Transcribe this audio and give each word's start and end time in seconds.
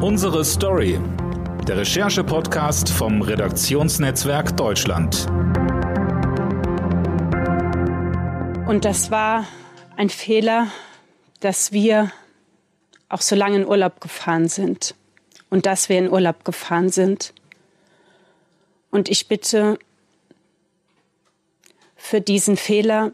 Unsere 0.00 0.44
Story. 0.44 1.00
Der 1.66 1.78
Recherche-Podcast 1.78 2.88
vom 2.88 3.20
Redaktionsnetzwerk 3.20 4.56
Deutschland. 4.56 5.26
Und 8.68 8.84
das 8.84 9.10
war 9.10 9.44
ein 9.96 10.08
Fehler, 10.08 10.68
dass 11.40 11.72
wir 11.72 12.12
auch 13.08 13.20
so 13.20 13.34
lange 13.34 13.56
in 13.56 13.66
Urlaub 13.66 14.00
gefahren 14.00 14.46
sind. 14.46 14.94
Und 15.50 15.66
dass 15.66 15.88
wir 15.88 15.98
in 15.98 16.08
Urlaub 16.08 16.44
gefahren 16.44 16.90
sind. 16.90 17.34
Und 18.90 19.08
ich 19.08 19.26
bitte 19.26 19.80
für 21.96 22.20
diesen 22.20 22.56
Fehler 22.56 23.10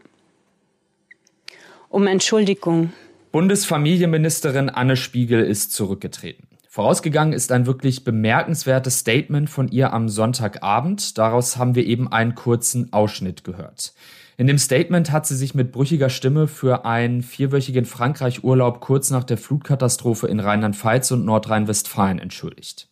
um 1.89 2.05
Entschuldigung. 2.05 2.93
Bundesfamilienministerin 3.31 4.69
Anne 4.69 4.95
Spiegel 4.95 5.43
ist 5.43 5.73
zurückgetreten. 5.73 6.44
Vorausgegangen 6.75 7.31
ist 7.31 7.53
ein 7.53 7.67
wirklich 7.67 8.03
bemerkenswertes 8.03 8.99
Statement 8.99 9.49
von 9.49 9.69
ihr 9.69 9.93
am 9.93 10.09
Sonntagabend. 10.09 11.17
Daraus 11.17 11.55
haben 11.55 11.73
wir 11.73 11.85
eben 11.85 12.11
einen 12.11 12.35
kurzen 12.35 12.91
Ausschnitt 12.91 13.45
gehört. 13.45 13.93
In 14.35 14.45
dem 14.45 14.57
Statement 14.57 15.09
hat 15.09 15.25
sie 15.25 15.37
sich 15.37 15.55
mit 15.55 15.71
brüchiger 15.71 16.09
Stimme 16.09 16.49
für 16.49 16.83
einen 16.83 17.23
vierwöchigen 17.23 17.85
Frankreich-Urlaub 17.85 18.81
kurz 18.81 19.09
nach 19.09 19.23
der 19.23 19.37
Flutkatastrophe 19.37 20.27
in 20.27 20.41
Rheinland-Pfalz 20.41 21.11
und 21.11 21.23
Nordrhein-Westfalen 21.23 22.19
entschuldigt. 22.19 22.89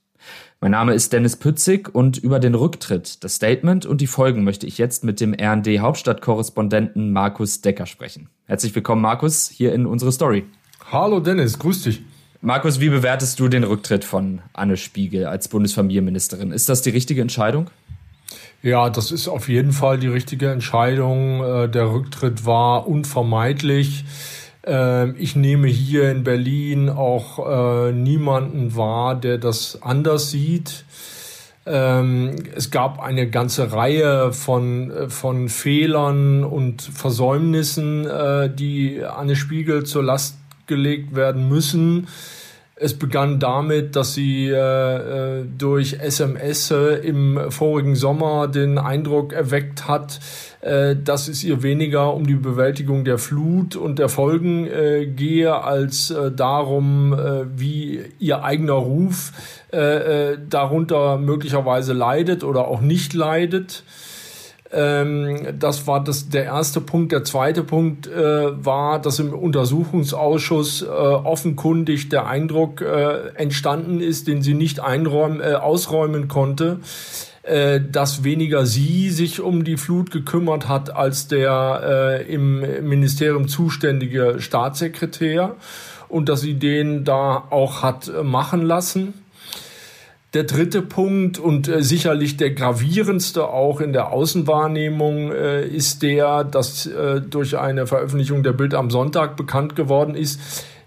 Mein 0.61 0.71
Name 0.71 0.93
ist 0.93 1.11
Dennis 1.11 1.35
Pützig 1.35 1.93
und 1.93 2.17
über 2.17 2.39
den 2.39 2.55
Rücktritt, 2.55 3.21
das 3.25 3.35
Statement 3.35 3.85
und 3.85 3.99
die 3.99 4.07
Folgen 4.07 4.45
möchte 4.45 4.65
ich 4.65 4.77
jetzt 4.77 5.03
mit 5.03 5.19
dem 5.19 5.33
RND 5.33 5.79
Hauptstadtkorrespondenten 5.79 7.11
Markus 7.11 7.59
Decker 7.59 7.85
sprechen. 7.85 8.29
Herzlich 8.45 8.73
willkommen, 8.73 9.01
Markus, 9.01 9.49
hier 9.49 9.73
in 9.73 9.85
unsere 9.85 10.13
Story. 10.13 10.45
Hallo 10.89 11.19
Dennis, 11.19 11.59
grüß 11.59 11.81
dich. 11.81 12.01
Markus, 12.45 12.81
wie 12.81 12.89
bewertest 12.89 13.39
du 13.39 13.47
den 13.47 13.63
Rücktritt 13.63 14.03
von 14.03 14.41
Anne 14.51 14.75
Spiegel 14.75 15.27
als 15.27 15.47
Bundesfamilienministerin? 15.47 16.51
Ist 16.51 16.67
das 16.67 16.81
die 16.81 16.89
richtige 16.89 17.21
Entscheidung? 17.21 17.69
Ja, 18.61 18.89
das 18.89 19.13
ist 19.13 19.29
auf 19.29 19.47
jeden 19.47 19.71
Fall 19.71 19.97
die 19.97 20.09
richtige 20.09 20.51
Entscheidung. 20.51 21.41
Äh, 21.41 21.69
der 21.69 21.93
Rücktritt 21.93 22.45
war 22.45 22.85
unvermeidlich. 22.85 24.03
Ähm, 24.65 25.15
ich 25.17 25.37
nehme 25.37 25.69
hier 25.69 26.11
in 26.11 26.25
Berlin 26.25 26.89
auch 26.89 27.87
äh, 27.87 27.93
niemanden 27.93 28.75
wahr, 28.75 29.15
der 29.15 29.37
das 29.37 29.81
anders 29.81 30.29
sieht. 30.29 30.83
Ähm, 31.65 32.35
es 32.53 32.71
gab 32.71 33.01
eine 33.01 33.29
ganze 33.29 33.71
Reihe 33.71 34.33
von, 34.33 34.91
äh, 34.91 35.09
von 35.09 35.47
Fehlern 35.47 36.43
und 36.43 36.81
Versäumnissen, 36.81 38.05
die 38.57 39.01
Anne 39.01 39.37
Spiegel 39.37 39.85
zur 39.85 40.03
Last 40.03 40.42
gelegt 40.67 41.15
werden 41.15 41.49
müssen. 41.49 42.07
Es 42.75 42.97
begann 42.97 43.39
damit, 43.39 43.95
dass 43.95 44.15
sie 44.15 44.49
äh, 44.49 45.41
äh 45.41 45.45
durch 45.57 45.93
SMS 46.01 46.71
im 46.71 47.39
vorigen 47.49 47.95
Sommer 47.95 48.47
den 48.47 48.79
Eindruck 48.79 49.31
erweckt 49.31 49.87
hat, 49.87 50.19
äh, 50.61 50.95
dass 50.95 51.27
es 51.27 51.43
ihr 51.43 51.61
weniger 51.61 52.13
um 52.13 52.25
die 52.25 52.35
Bewältigung 52.35 53.05
der 53.05 53.19
Flut 53.19 53.75
und 53.75 53.99
der 53.99 54.09
Folgen 54.09 54.65
äh, 54.65 55.05
gehe, 55.05 55.53
als 55.63 56.09
äh, 56.09 56.31
darum, 56.31 57.13
äh, 57.13 57.45
wie 57.55 58.01
ihr 58.19 58.43
eigener 58.43 58.73
Ruf 58.73 59.31
darunter 60.49 61.17
möglicherweise 61.17 61.93
leidet 61.93 62.43
oder 62.43 62.67
auch 62.67 62.79
nicht 62.79 63.15
leidet. 63.15 63.83
Ähm, 64.73 65.59
das 65.59 65.85
war 65.85 66.03
das, 66.03 66.29
der 66.29 66.45
erste 66.45 66.81
Punkt. 66.81 67.11
Der 67.11 67.23
zweite 67.23 67.63
Punkt 67.63 68.07
äh, 68.07 68.65
war, 68.65 68.99
dass 68.99 69.19
im 69.19 69.31
Untersuchungsausschuss 69.31 70.81
äh, 70.81 70.87
offenkundig 70.87 72.09
der 72.09 72.25
Eindruck 72.25 72.81
äh, 72.81 73.29
entstanden 73.35 74.01
ist, 74.01 74.27
den 74.27 74.41
sie 74.41 74.55
nicht 74.55 74.79
einräumen, 74.79 75.41
äh, 75.41 75.53
ausräumen 75.53 76.27
konnte, 76.27 76.79
äh, 77.43 77.81
dass 77.81 78.23
weniger 78.23 78.65
sie 78.65 79.11
sich 79.11 79.41
um 79.41 79.63
die 79.63 79.77
Flut 79.77 80.09
gekümmert 80.09 80.67
hat 80.67 80.95
als 80.95 81.27
der 81.27 82.23
äh, 82.25 82.33
im 82.33 82.61
Ministerium 82.87 83.47
zuständige 83.47 84.37
Staatssekretär 84.39 85.55
und 86.09 86.29
dass 86.29 86.41
sie 86.41 86.55
den 86.55 87.03
da 87.03 87.43
auch 87.51 87.83
hat 87.83 88.11
machen 88.23 88.63
lassen. 88.63 89.13
Der 90.33 90.45
dritte 90.45 90.81
Punkt 90.81 91.37
und 91.37 91.67
äh, 91.67 91.83
sicherlich 91.83 92.37
der 92.37 92.51
gravierendste 92.51 93.47
auch 93.47 93.79
in 93.79 93.93
der 93.93 94.11
Außenwahrnehmung 94.11 95.31
äh, 95.31 95.63
ist 95.67 96.01
der, 96.01 96.43
dass 96.43 96.87
äh, 96.87 97.21
durch 97.21 97.59
eine 97.59 97.85
Veröffentlichung 97.85 98.41
der 98.41 98.53
Bild 98.53 98.73
am 98.73 98.89
Sonntag 98.89 99.37
bekannt 99.37 99.75
geworden 99.75 100.15
ist, 100.15 100.39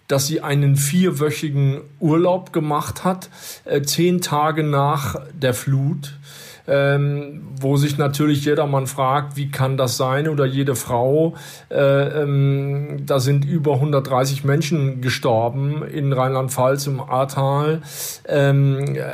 dass 0.08 0.26
sie 0.26 0.40
einen 0.40 0.74
vierwöchigen 0.74 1.80
Urlaub 2.00 2.52
gemacht 2.52 3.04
hat, 3.04 3.30
äh, 3.64 3.82
zehn 3.82 4.20
Tage 4.20 4.64
nach 4.64 5.20
der 5.32 5.54
Flut 5.54 6.18
ähm, 6.66 7.48
wo 7.60 7.76
sich 7.76 7.98
natürlich 7.98 8.44
jedermann 8.44 8.86
fragt, 8.86 9.36
wie 9.36 9.50
kann 9.50 9.76
das 9.76 9.96
sein 9.96 10.28
oder 10.28 10.44
jede 10.44 10.74
Frau. 10.74 11.34
Äh, 11.70 11.76
ähm, 12.22 13.02
da 13.06 13.20
sind 13.20 13.44
über 13.44 13.74
130 13.74 14.44
Menschen 14.44 15.00
gestorben 15.00 15.82
in 15.82 16.12
Rheinland-Pfalz 16.12 16.86
im 16.86 17.00
Ahrtal. 17.00 17.82
Ähm, 18.26 18.96
äh, 18.96 19.10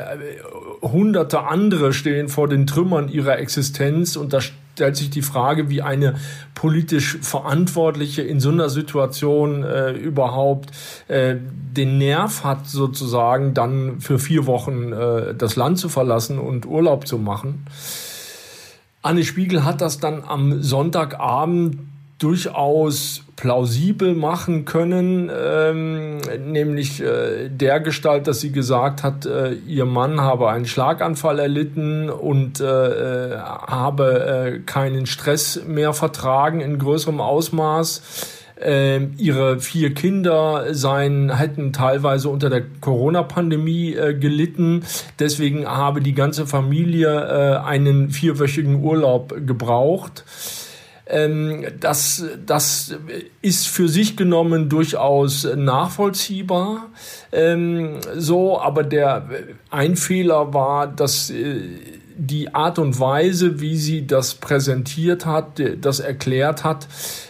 hunderte 0.81 1.43
andere 1.43 1.93
stehen 1.93 2.29
vor 2.29 2.47
den 2.47 2.67
Trümmern 2.67 3.09
ihrer 3.09 3.39
Existenz 3.39 4.15
und 4.15 4.33
da 4.33 4.39
stellt 4.73 4.95
sich 4.95 5.09
die 5.11 5.21
Frage, 5.21 5.69
wie 5.69 5.81
eine 5.81 6.15
politisch 6.55 7.19
Verantwortliche 7.21 8.23
in 8.23 8.39
so 8.39 8.49
einer 8.49 8.69
Situation 8.69 9.63
äh, 9.63 9.91
überhaupt 9.91 10.71
äh, 11.07 11.35
den 11.37 11.99
Nerv 11.99 12.43
hat, 12.43 12.67
sozusagen 12.67 13.53
dann 13.53 14.01
für 14.01 14.17
vier 14.17 14.47
Wochen 14.47 14.91
äh, 14.91 15.35
das 15.35 15.55
Land 15.55 15.77
zu 15.77 15.89
verlassen 15.89 16.39
und 16.39 16.65
Urlaub 16.65 17.07
zu 17.07 17.17
machen. 17.19 17.65
Anne 19.03 19.23
Spiegel 19.23 19.63
hat 19.63 19.81
das 19.81 19.99
dann 19.99 20.23
am 20.23 20.63
Sonntagabend 20.63 21.77
durchaus 22.23 23.23
plausibel 23.35 24.15
machen 24.15 24.63
können, 24.63 25.29
ähm, 25.29 26.19
nämlich 26.47 27.01
äh, 27.01 27.49
der 27.49 27.81
Gestalt, 27.81 28.27
dass 28.27 28.39
sie 28.39 28.53
gesagt 28.53 29.03
hat, 29.03 29.25
äh, 29.25 29.51
ihr 29.67 29.83
Mann 29.85 30.21
habe 30.21 30.49
einen 30.49 30.65
Schlaganfall 30.65 31.39
erlitten 31.39 32.09
und 32.09 32.61
äh, 32.61 32.65
äh 32.65 33.37
habe 33.37 34.53
äh, 34.55 34.59
keinen 34.59 35.05
Stress 35.05 35.61
mehr 35.67 35.91
vertragen 35.91 36.61
in 36.61 36.79
größerem 36.79 37.19
Ausmaß. 37.19 38.01
Äh, 38.55 39.07
ihre 39.17 39.59
vier 39.59 39.93
Kinder 39.93 40.73
seien, 40.73 41.35
hätten 41.35 41.73
teilweise 41.73 42.29
unter 42.29 42.49
der 42.49 42.63
Corona-Pandemie 42.79 43.95
äh, 43.95 44.13
gelitten. 44.13 44.85
Deswegen 45.19 45.65
habe 45.65 45.99
die 45.99 46.13
ganze 46.13 46.47
Familie 46.47 47.63
einen 47.65 48.11
vierwöchigen 48.11 48.81
Urlaub 48.81 49.35
gebraucht. 49.45 50.23
Ähm, 51.05 51.65
das, 51.79 52.23
das 52.45 52.95
ist 53.41 53.67
für 53.67 53.89
sich 53.89 54.15
genommen 54.15 54.69
durchaus 54.69 55.47
nachvollziehbar. 55.55 56.89
Ähm, 57.31 57.97
so, 58.15 58.59
aber 58.59 58.83
der 58.83 59.27
ein 59.69 59.95
Fehler 59.97 60.53
war, 60.53 60.87
dass 60.87 61.29
äh, 61.29 61.61
die 62.15 62.53
Art 62.53 62.79
und 62.79 62.99
Weise, 62.99 63.59
wie 63.59 63.75
sie 63.77 64.05
das 64.05 64.35
präsentiert 64.35 65.25
hat, 65.25 65.61
das 65.81 65.99
erklärt 65.99 66.63
hat, 66.63 66.87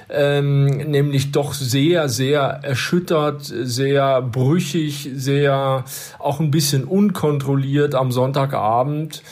ähm, 0.09 0.65
nämlich 0.65 1.31
doch 1.31 1.53
sehr, 1.53 2.09
sehr 2.09 2.41
erschüttert, 2.61 3.41
sehr 3.43 4.21
brüchig, 4.21 5.09
sehr 5.15 5.85
auch 6.19 6.39
ein 6.39 6.51
bisschen 6.51 6.83
unkontrolliert 6.83 7.95
am 7.95 8.11
Sonntagabend. 8.11 9.23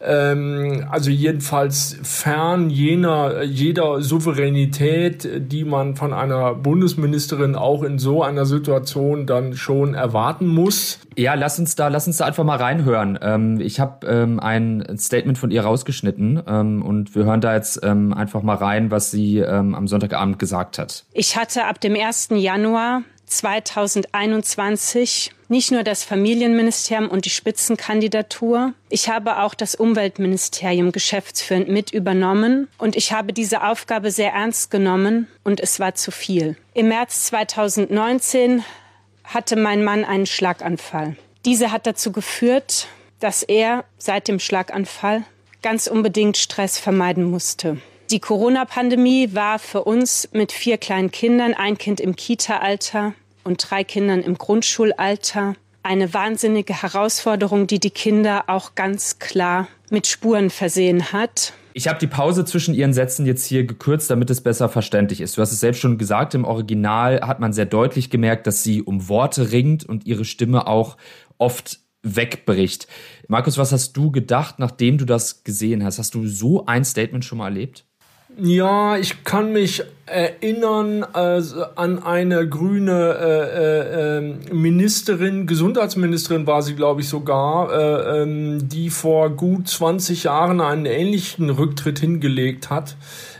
Ähm, 0.00 0.86
also 0.90 1.10
jedenfalls 1.10 1.98
fern 2.02 2.70
jener, 2.70 3.42
jeder 3.42 4.02
Souveränität, 4.02 5.28
die 5.50 5.64
man 5.64 5.96
von 5.96 6.12
einer 6.12 6.54
Bundesministerin 6.54 7.56
auch 7.56 7.82
in 7.82 7.98
so 7.98 8.22
einer 8.22 8.44
Situation 8.44 9.26
dann 9.26 9.54
schon 9.56 9.94
erwarten 9.94 10.46
muss. 10.46 11.00
Ja, 11.16 11.34
lass 11.34 11.58
uns 11.58 11.76
da, 11.76 11.88
lass 11.88 12.06
uns 12.06 12.18
da 12.18 12.26
einfach 12.26 12.44
mal 12.44 12.58
reinhören. 12.58 13.18
Ähm, 13.22 13.60
ich 13.60 13.80
habe 13.80 14.06
ähm, 14.06 14.38
ein 14.38 14.84
Statement 14.98 15.38
von 15.38 15.50
ihr 15.50 15.62
rausgeschnitten 15.62 16.42
ähm, 16.46 16.82
und 16.82 17.14
wir 17.14 17.24
hören 17.24 17.40
da 17.40 17.54
jetzt 17.54 17.80
ähm, 17.82 18.12
einfach 18.12 18.42
mal 18.42 18.56
rein, 18.56 18.90
was 18.90 19.10
sie 19.10 19.38
ähm, 19.38 19.74
am 19.74 19.88
Sonntagabend 19.88 20.38
gesagt 20.38 20.78
hat. 20.78 21.04
Ich 21.12 21.36
hatte 21.36 21.64
ab 21.64 21.80
dem 21.80 21.94
1. 21.94 22.28
Januar 22.32 23.02
2021 23.26 25.32
nicht 25.48 25.70
nur 25.70 25.82
das 25.82 26.02
Familienministerium 26.02 27.08
und 27.08 27.24
die 27.24 27.30
Spitzenkandidatur, 27.30 28.72
ich 28.88 29.08
habe 29.08 29.42
auch 29.42 29.54
das 29.54 29.74
Umweltministerium 29.74 30.92
geschäftsführend 30.92 31.68
mit 31.68 31.92
übernommen 31.92 32.68
und 32.78 32.96
ich 32.96 33.12
habe 33.12 33.32
diese 33.32 33.62
Aufgabe 33.62 34.10
sehr 34.10 34.32
ernst 34.32 34.70
genommen 34.70 35.28
und 35.44 35.60
es 35.60 35.78
war 35.78 35.94
zu 35.94 36.10
viel. 36.10 36.56
Im 36.74 36.88
März 36.88 37.26
2019 37.26 38.64
hatte 39.24 39.56
mein 39.56 39.84
Mann 39.84 40.04
einen 40.04 40.26
Schlaganfall. 40.26 41.16
Diese 41.44 41.70
hat 41.70 41.86
dazu 41.86 42.12
geführt, 42.12 42.88
dass 43.20 43.42
er 43.42 43.84
seit 43.98 44.28
dem 44.28 44.40
Schlaganfall 44.40 45.24
ganz 45.62 45.86
unbedingt 45.86 46.36
Stress 46.36 46.78
vermeiden 46.78 47.24
musste. 47.24 47.78
Die 48.10 48.20
Corona-Pandemie 48.20 49.34
war 49.34 49.58
für 49.58 49.82
uns 49.82 50.28
mit 50.32 50.52
vier 50.52 50.78
kleinen 50.78 51.10
Kindern, 51.10 51.54
ein 51.54 51.76
Kind 51.76 51.98
im 51.98 52.14
Kita-Alter 52.14 53.14
und 53.42 53.68
drei 53.68 53.82
Kindern 53.82 54.20
im 54.20 54.38
Grundschulalter, 54.38 55.54
eine 55.82 56.14
wahnsinnige 56.14 56.82
Herausforderung, 56.82 57.66
die 57.66 57.80
die 57.80 57.90
Kinder 57.90 58.44
auch 58.46 58.76
ganz 58.76 59.18
klar 59.18 59.66
mit 59.90 60.06
Spuren 60.06 60.50
versehen 60.50 61.12
hat. 61.12 61.52
Ich 61.72 61.88
habe 61.88 61.98
die 61.98 62.06
Pause 62.06 62.44
zwischen 62.44 62.74
ihren 62.74 62.92
Sätzen 62.92 63.26
jetzt 63.26 63.44
hier 63.44 63.64
gekürzt, 63.64 64.08
damit 64.08 64.30
es 64.30 64.40
besser 64.40 64.68
verständlich 64.68 65.20
ist. 65.20 65.36
Du 65.36 65.42
hast 65.42 65.50
es 65.50 65.58
selbst 65.58 65.80
schon 65.80 65.98
gesagt, 65.98 66.34
im 66.34 66.44
Original 66.44 67.22
hat 67.22 67.40
man 67.40 67.52
sehr 67.52 67.66
deutlich 67.66 68.08
gemerkt, 68.08 68.46
dass 68.46 68.62
sie 68.62 68.82
um 68.82 69.08
Worte 69.08 69.50
ringt 69.50 69.84
und 69.84 70.06
ihre 70.06 70.24
Stimme 70.24 70.68
auch 70.68 70.96
oft 71.38 71.80
wegbricht. 72.04 72.86
Markus, 73.26 73.58
was 73.58 73.72
hast 73.72 73.94
du 73.96 74.12
gedacht, 74.12 74.60
nachdem 74.60 74.96
du 74.96 75.04
das 75.04 75.42
gesehen 75.42 75.84
hast? 75.84 75.98
Hast 75.98 76.14
du 76.14 76.26
so 76.28 76.66
ein 76.66 76.84
Statement 76.84 77.24
schon 77.24 77.38
mal 77.38 77.46
erlebt? 77.46 77.85
Ja, 78.38 78.98
ich 78.98 79.24
kann 79.24 79.52
mich 79.52 79.82
erinnern 80.04 81.06
äh, 81.14 81.40
an 81.74 82.02
eine 82.02 82.46
grüne 82.46 83.16
äh, 83.18 84.18
äh, 84.18 84.54
Ministerin, 84.54 85.46
Gesundheitsministerin 85.46 86.46
war 86.46 86.60
sie, 86.60 86.74
glaube 86.74 87.00
ich, 87.00 87.08
sogar, 87.08 87.72
äh, 87.72 88.22
ähm, 88.22 88.68
die 88.68 88.90
vor 88.90 89.30
gut 89.30 89.68
20 89.68 90.24
Jahren 90.24 90.60
einen 90.60 90.84
ähnlichen 90.84 91.48
Rücktritt 91.48 91.98
hingelegt 91.98 92.68
hat. 92.68 92.96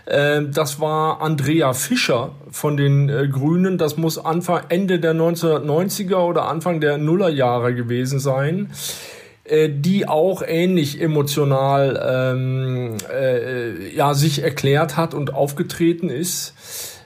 Äh, 0.06 0.44
das 0.50 0.80
war 0.80 1.20
Andrea 1.20 1.74
Fischer 1.74 2.30
von 2.50 2.78
den 2.78 3.10
äh, 3.10 3.28
Grünen. 3.28 3.76
Das 3.76 3.98
muss 3.98 4.16
Anfang, 4.18 4.62
Ende 4.70 4.98
der 4.98 5.14
1990er 5.14 6.16
oder 6.16 6.48
Anfang 6.48 6.80
der 6.80 6.96
Nullerjahre 6.96 7.74
gewesen 7.74 8.18
sein. 8.18 8.70
Äh, 9.48 9.68
die 9.70 10.08
auch 10.08 10.42
ähnlich 10.44 11.00
emotional 11.00 12.34
ähm, 12.34 12.96
äh, 13.12 13.94
ja, 13.94 14.14
sich 14.14 14.42
erklärt 14.42 14.96
hat 14.96 15.14
und 15.14 15.34
aufgetreten 15.34 16.08
ist. 16.08 16.54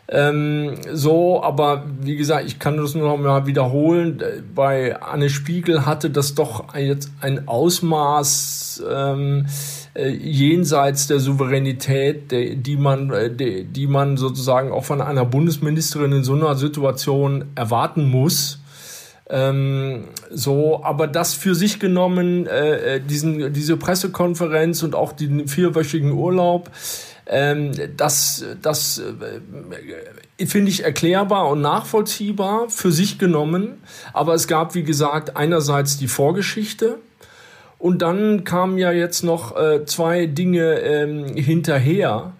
Ähm, 0.08 0.76
so, 0.90 1.42
aber 1.42 1.84
wie 2.00 2.16
gesagt, 2.16 2.46
ich 2.46 2.58
kann 2.58 2.78
das 2.78 2.94
nur 2.94 3.08
noch 3.08 3.18
mal 3.18 3.46
wiederholen. 3.46 4.22
Bei 4.54 5.00
Anne 5.02 5.28
Spiegel 5.28 5.84
hatte 5.84 6.08
das 6.08 6.34
doch 6.34 6.74
jetzt 6.74 7.10
ein 7.20 7.46
Ausmaß 7.46 8.84
ähm, 8.90 9.46
äh, 9.94 10.08
jenseits 10.08 11.08
der 11.08 11.20
Souveränität, 11.20 12.32
die 12.32 12.76
man, 12.76 13.10
äh, 13.12 13.64
die 13.64 13.86
man 13.86 14.16
sozusagen 14.16 14.72
auch 14.72 14.84
von 14.84 15.02
einer 15.02 15.26
Bundesministerin 15.26 16.12
in 16.12 16.24
so 16.24 16.34
einer 16.34 16.54
Situation 16.54 17.44
erwarten 17.54 18.08
muss. 18.08 18.59
Ähm, 19.30 20.08
so, 20.30 20.82
aber 20.82 21.06
das 21.06 21.34
für 21.34 21.54
sich 21.54 21.78
genommen, 21.78 22.46
äh, 22.46 22.96
äh, 22.96 23.00
diesen, 23.00 23.52
diese 23.52 23.76
Pressekonferenz 23.76 24.82
und 24.82 24.94
auch 24.96 25.12
den 25.12 25.46
vierwöchigen 25.46 26.12
Urlaub, 26.12 26.70
ähm, 27.26 27.70
das, 27.96 28.44
das 28.60 28.98
äh, 28.98 30.46
finde 30.46 30.70
ich 30.70 30.82
erklärbar 30.82 31.48
und 31.48 31.60
nachvollziehbar 31.60 32.68
für 32.68 32.90
sich 32.90 33.20
genommen. 33.20 33.82
Aber 34.12 34.34
es 34.34 34.48
gab, 34.48 34.74
wie 34.74 34.82
gesagt, 34.82 35.36
einerseits 35.36 35.96
die 35.96 36.08
Vorgeschichte. 36.08 36.98
Und 37.78 38.02
dann 38.02 38.44
kamen 38.44 38.78
ja 38.78 38.90
jetzt 38.90 39.22
noch 39.22 39.56
äh, 39.56 39.86
zwei 39.86 40.26
Dinge 40.26 40.80
ähm, 40.80 41.34
hinterher. 41.36 42.32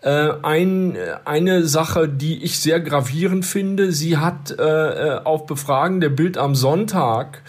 Äh, 0.00 0.30
ein, 0.42 0.96
eine 1.24 1.64
Sache, 1.64 2.08
die 2.08 2.44
ich 2.44 2.60
sehr 2.60 2.78
gravierend 2.78 3.44
finde, 3.44 3.90
sie 3.90 4.16
hat 4.16 4.56
äh, 4.56 4.62
äh, 4.62 5.20
auf 5.24 5.46
Befragen 5.46 6.00
der 6.00 6.10
Bild 6.10 6.38
am 6.38 6.54
Sonntag 6.54 7.42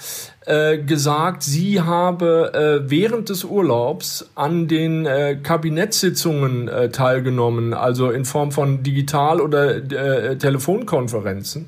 äh, 0.48 0.80
gesagt, 0.80 1.44
sie 1.44 1.80
habe 1.80 2.82
äh, 2.86 2.90
während 2.90 3.30
des 3.30 3.44
Urlaubs 3.44 4.32
an 4.34 4.68
den 4.68 5.06
äh, 5.06 5.36
Kabinettssitzungen 5.36 6.68
äh, 6.68 6.90
teilgenommen, 6.90 7.76
also 7.76 8.10
in 8.10 8.26
Form 8.26 8.52
von 8.52 8.82
Digital- 8.82 9.42
oder 9.42 9.76
äh, 9.76 10.38
Telefonkonferenzen 10.38 11.68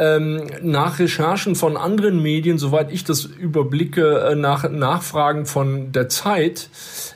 ähm, 0.00 0.46
nach 0.62 0.98
Recherchen 0.98 1.54
von 1.54 1.76
anderen 1.76 2.22
Medien, 2.22 2.56
soweit 2.56 2.90
ich 2.90 3.04
das 3.04 3.24
überblicke, 3.24 4.30
äh, 4.30 4.34
nach 4.34 4.68
Nachfragen 4.68 5.44
von 5.44 5.92
der 5.92 6.08
Zeit, 6.08 6.70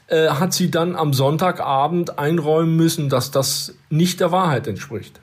äh, 0.09 0.29
hat 0.29 0.53
sie 0.53 0.71
dann 0.71 0.95
am 0.95 1.15
Sonntagabend 1.15 2.19
einräumen 2.19 2.77
müssen, 2.77 3.09
dass 3.09 3.31
das 3.31 3.75
nicht 3.89 4.21
der 4.21 4.33
Wahrheit 4.33 4.67
entspricht. 4.67 5.19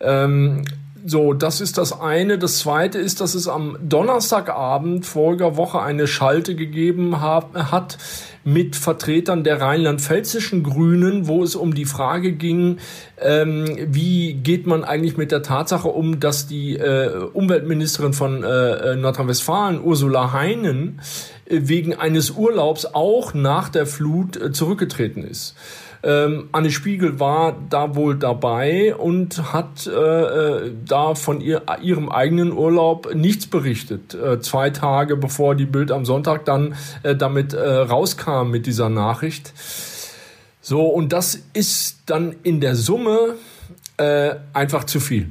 Ähm, 0.00 0.64
so, 1.06 1.32
das 1.32 1.62
ist 1.62 1.78
das 1.78 1.98
eine. 1.98 2.36
Das 2.36 2.58
zweite 2.58 2.98
ist, 2.98 3.22
dass 3.22 3.34
es 3.34 3.48
am 3.48 3.78
Donnerstagabend 3.80 5.06
voriger 5.06 5.56
Woche 5.56 5.80
eine 5.80 6.06
Schalte 6.06 6.54
gegeben 6.56 7.22
hab, 7.22 7.54
hat 7.70 7.96
mit 8.46 8.76
Vertretern 8.76 9.42
der 9.42 9.60
rheinland-pfälzischen 9.60 10.62
Grünen, 10.62 11.26
wo 11.26 11.42
es 11.42 11.56
um 11.56 11.74
die 11.74 11.84
Frage 11.84 12.30
ging, 12.30 12.78
ähm, 13.20 13.66
wie 13.88 14.34
geht 14.34 14.68
man 14.68 14.84
eigentlich 14.84 15.16
mit 15.16 15.32
der 15.32 15.42
Tatsache 15.42 15.88
um, 15.88 16.20
dass 16.20 16.46
die 16.46 16.76
äh, 16.76 17.08
Umweltministerin 17.32 18.12
von 18.12 18.44
äh, 18.44 18.92
äh 18.92 18.96
Nordrhein-Westfalen, 18.96 19.82
Ursula 19.82 20.32
Heinen, 20.32 21.00
äh, 21.46 21.62
wegen 21.62 21.94
eines 21.94 22.30
Urlaubs 22.30 22.86
auch 22.86 23.34
nach 23.34 23.68
der 23.68 23.84
Flut 23.84 24.36
äh, 24.36 24.52
zurückgetreten 24.52 25.24
ist. 25.24 25.56
Ähm, 26.02 26.48
Anne 26.52 26.70
Spiegel 26.70 27.18
war 27.20 27.56
da 27.70 27.94
wohl 27.94 28.16
dabei 28.16 28.94
und 28.94 29.52
hat 29.52 29.86
äh, 29.86 29.90
äh, 29.90 30.72
da 30.86 31.14
von 31.14 31.40
ihr, 31.40 31.62
ihrem 31.82 32.08
eigenen 32.08 32.52
Urlaub 32.52 33.14
nichts 33.14 33.46
berichtet. 33.46 34.14
Äh, 34.14 34.40
zwei 34.40 34.70
Tage 34.70 35.16
bevor 35.16 35.54
die 35.54 35.66
Bild 35.66 35.90
am 35.90 36.04
Sonntag 36.04 36.44
dann 36.44 36.74
äh, 37.02 37.14
damit 37.16 37.54
äh, 37.54 37.60
rauskam 37.60 38.50
mit 38.50 38.66
dieser 38.66 38.88
Nachricht. 38.88 39.52
So, 40.60 40.86
und 40.86 41.12
das 41.12 41.42
ist 41.52 41.98
dann 42.06 42.34
in 42.42 42.60
der 42.60 42.74
Summe 42.74 43.36
äh, 43.96 44.34
einfach 44.52 44.84
zu 44.84 45.00
viel. 45.00 45.30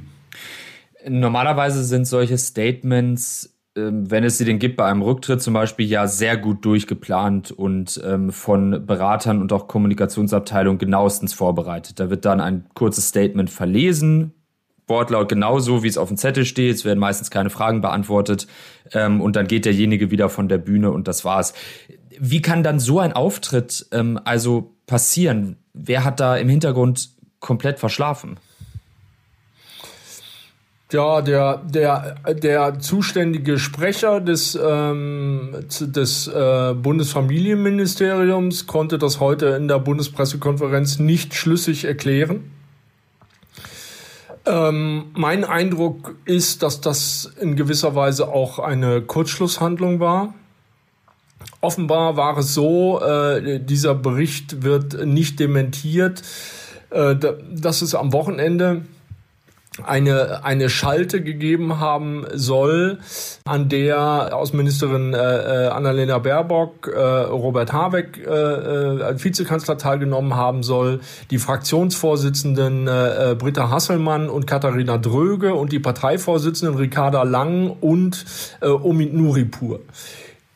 Normalerweise 1.07 1.83
sind 1.83 2.05
solche 2.05 2.37
Statements 2.37 3.54
wenn 3.75 4.23
es 4.23 4.37
sie 4.37 4.45
denn 4.45 4.59
gibt, 4.59 4.77
bei 4.77 4.85
einem 4.85 5.01
Rücktritt 5.01 5.41
zum 5.41 5.53
Beispiel 5.53 5.85
ja 5.85 6.07
sehr 6.07 6.37
gut 6.37 6.63
durchgeplant 6.63 7.51
und 7.51 8.01
ähm, 8.05 8.31
von 8.31 8.85
Beratern 8.85 9.41
und 9.41 9.51
auch 9.51 9.67
Kommunikationsabteilung 9.67 10.77
genauestens 10.77 11.33
vorbereitet. 11.33 11.99
Da 11.99 12.09
wird 12.09 12.23
dann 12.23 12.39
ein 12.39 12.65
kurzes 12.73 13.09
Statement 13.09 13.49
verlesen, 13.49 14.33
Wortlaut 14.87 15.29
genauso, 15.29 15.83
wie 15.83 15.87
es 15.87 15.97
auf 15.97 16.09
dem 16.09 16.17
Zettel 16.17 16.45
steht. 16.45 16.75
Es 16.75 16.85
werden 16.85 16.99
meistens 16.99 17.31
keine 17.31 17.49
Fragen 17.49 17.81
beantwortet 17.81 18.47
ähm, 18.93 19.19
und 19.19 19.35
dann 19.35 19.47
geht 19.47 19.65
derjenige 19.65 20.11
wieder 20.11 20.29
von 20.29 20.47
der 20.47 20.59
Bühne 20.59 20.91
und 20.91 21.07
das 21.07 21.25
war's. 21.25 21.53
Wie 22.17 22.41
kann 22.41 22.63
dann 22.63 22.79
so 22.79 22.99
ein 22.99 23.13
Auftritt 23.13 23.87
ähm, 23.91 24.19
also 24.23 24.75
passieren? 24.85 25.57
Wer 25.73 26.03
hat 26.03 26.19
da 26.19 26.37
im 26.37 26.49
Hintergrund 26.49 27.09
komplett 27.39 27.79
verschlafen? 27.79 28.37
Ja, 30.95 31.21
der, 31.21 31.57
der, 31.57 32.15
der 32.25 32.79
zuständige 32.79 33.59
Sprecher 33.59 34.21
des, 34.21 34.55
ähm, 34.55 35.53
des 35.81 36.27
äh, 36.29 36.73
Bundesfamilienministeriums 36.73 38.65
konnte 38.65 38.97
das 38.97 39.19
heute 39.19 39.47
in 39.47 39.67
der 39.67 39.79
Bundespressekonferenz 39.79 40.97
nicht 40.99 41.35
schlüssig 41.35 41.83
erklären. 41.83 42.49
Ähm, 44.45 45.07
mein 45.15 45.43
Eindruck 45.43 46.15
ist, 46.23 46.63
dass 46.63 46.79
das 46.79 47.29
in 47.41 47.57
gewisser 47.57 47.93
Weise 47.93 48.29
auch 48.29 48.59
eine 48.59 49.01
Kurzschlusshandlung 49.01 49.99
war. 49.99 50.33
Offenbar 51.59 52.15
war 52.15 52.37
es 52.37 52.53
so, 52.53 53.01
äh, 53.01 53.59
dieser 53.59 53.95
Bericht 53.95 54.63
wird 54.63 55.05
nicht 55.05 55.41
dementiert, 55.41 56.21
äh, 56.91 57.17
dass 57.51 57.81
es 57.81 57.95
am 57.95 58.13
Wochenende 58.13 58.83
eine, 59.83 60.43
eine 60.45 60.69
Schalte 60.69 61.21
gegeben 61.21 61.79
haben 61.79 62.25
soll, 62.33 62.99
an 63.43 63.67
der 63.69 64.35
Außenministerin 64.35 65.13
äh, 65.13 65.17
äh, 65.17 65.67
Annalena 65.67 66.19
Baerbock, 66.19 66.87
äh, 66.87 66.99
Robert 66.99 67.73
Habeck 67.73 68.17
äh, 68.17 68.29
äh, 68.29 69.03
als 69.03 69.23
Vizekanzler 69.23 69.77
teilgenommen 69.77 70.35
haben 70.35 70.63
soll, 70.63 71.01
die 71.29 71.37
Fraktionsvorsitzenden 71.37 72.87
äh, 72.87 73.31
äh, 73.31 73.35
Britta 73.35 73.69
Hasselmann 73.69 74.29
und 74.29 74.47
Katharina 74.47 74.97
Dröge 74.97 75.53
und 75.55 75.71
die 75.71 75.79
Parteivorsitzenden 75.79 76.77
Ricarda 76.77 77.23
Lang 77.23 77.69
und 77.81 78.25
äh, 78.61 78.67
Omid 78.67 79.13
Nuripur. 79.13 79.81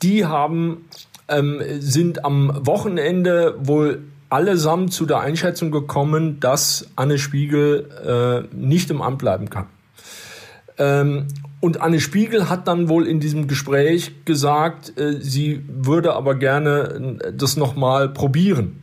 Die 0.01 0.25
haben 0.25 0.85
ähm, 1.27 1.61
sind 1.79 2.23
am 2.23 2.65
Wochenende 2.65 3.55
wohl 3.59 4.01
allesamt 4.29 4.93
zu 4.93 5.05
der 5.05 5.19
Einschätzung 5.19 5.71
gekommen, 5.71 6.39
dass 6.39 6.88
Anne 6.95 7.17
Spiegel 7.17 8.48
äh, 8.51 8.55
nicht 8.55 8.89
im 8.89 9.01
Amt 9.01 9.19
bleiben 9.19 9.50
kann. 9.50 9.67
Ähm, 10.77 11.27
und 11.62 11.81
Anne 11.81 12.00
Spiegel 12.00 12.50
hat 12.50 12.67
dann 12.67 12.88
wohl 12.88 13.05
in 13.05 13.19
diesem 13.19 13.48
Gespräch 13.48 14.25
gesagt, 14.25 14.98
äh, 14.98 15.19
sie 15.19 15.63
würde 15.67 16.13
aber 16.13 16.36
gerne 16.36 17.19
äh, 17.24 17.33
das 17.33 17.57
nochmal 17.57 18.09
probieren. 18.09 18.79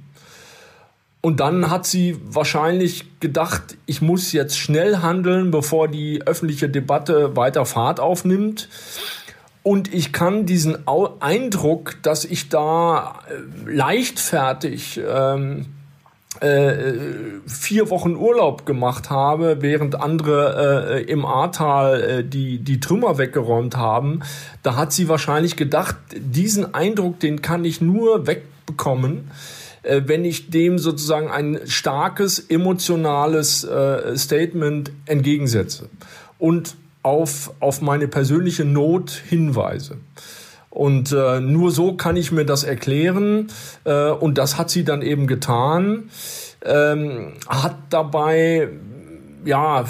Und 1.23 1.41
dann 1.41 1.71
hat 1.71 1.87
sie 1.87 2.17
wahrscheinlich 2.25 3.19
gedacht, 3.19 3.77
ich 3.87 4.01
muss 4.01 4.31
jetzt 4.33 4.59
schnell 4.59 4.99
handeln, 4.99 5.51
bevor 5.51 5.89
die 5.89 6.23
öffentliche 6.25 6.69
Debatte 6.69 7.35
weiter 7.35 7.67
Fahrt 7.67 7.99
aufnimmt. 7.99 8.69
Und 9.67 9.93
ich 9.93 10.13
kann 10.13 10.47
diesen 10.47 10.87
Eindruck, 10.87 11.97
dass 12.03 12.25
ich 12.25 12.49
da 12.49 13.19
äh, 13.29 13.69
leichtfertig 13.69 15.01
ähm, 15.05 15.67
äh, 16.39 16.93
vier 17.49 17.91
Wochen 17.91 18.15
Urlaub 18.15 18.65
gemacht 18.65 19.11
habe, 19.11 19.63
während 19.63 19.97
andere 19.97 21.01
äh, 21.01 21.11
im 21.11 21.27
Ahrtal 21.27 22.01
äh, 22.01 22.25
die, 22.25 22.59
die 22.59 22.79
Trümmer 22.79 23.19
weggeräumt 23.19 23.77
haben, 23.77 24.21
da 24.63 24.77
hat 24.77 24.93
sie 24.93 25.09
wahrscheinlich 25.09 25.57
gedacht, 25.57 25.97
diesen 26.15 26.73
Eindruck, 26.73 27.19
den 27.19 27.43
kann 27.43 27.65
ich 27.65 27.81
nur 27.81 28.29
wegbekommen, 28.29 29.33
äh, 29.83 30.03
wenn 30.07 30.25
ich 30.25 30.49
dem 30.49 30.79
sozusagen 30.79 31.29
ein 31.29 31.59
starkes 31.67 32.39
emotionales 32.39 33.65
äh, 33.65 34.17
Statement 34.17 34.93
entgegensetze. 35.07 35.89
Und 36.39 36.77
auf, 37.07 37.53
auf 37.61 37.83
meine 37.83 38.09
persönliche 38.09 38.65
Not 38.65 39.11
hinweise. 39.11 39.99
Und 40.71 41.13
äh, 41.13 41.41
nur 41.41 41.71
so 41.71 41.95
kann 41.95 42.17
ich 42.17 42.33
mir 42.33 42.45
das 42.45 42.65
erklären. 42.65 43.47
Äh, 43.85 44.11
und 44.11 44.39
das 44.39 44.59
hat 44.59 44.71
sie 44.71 44.85
dann 44.85 45.03
eben 45.03 45.29
getan. 45.29 46.11
Ähm, 46.65 47.35
hat 47.49 47.77
dabei 47.91 48.71
ja 49.45 49.85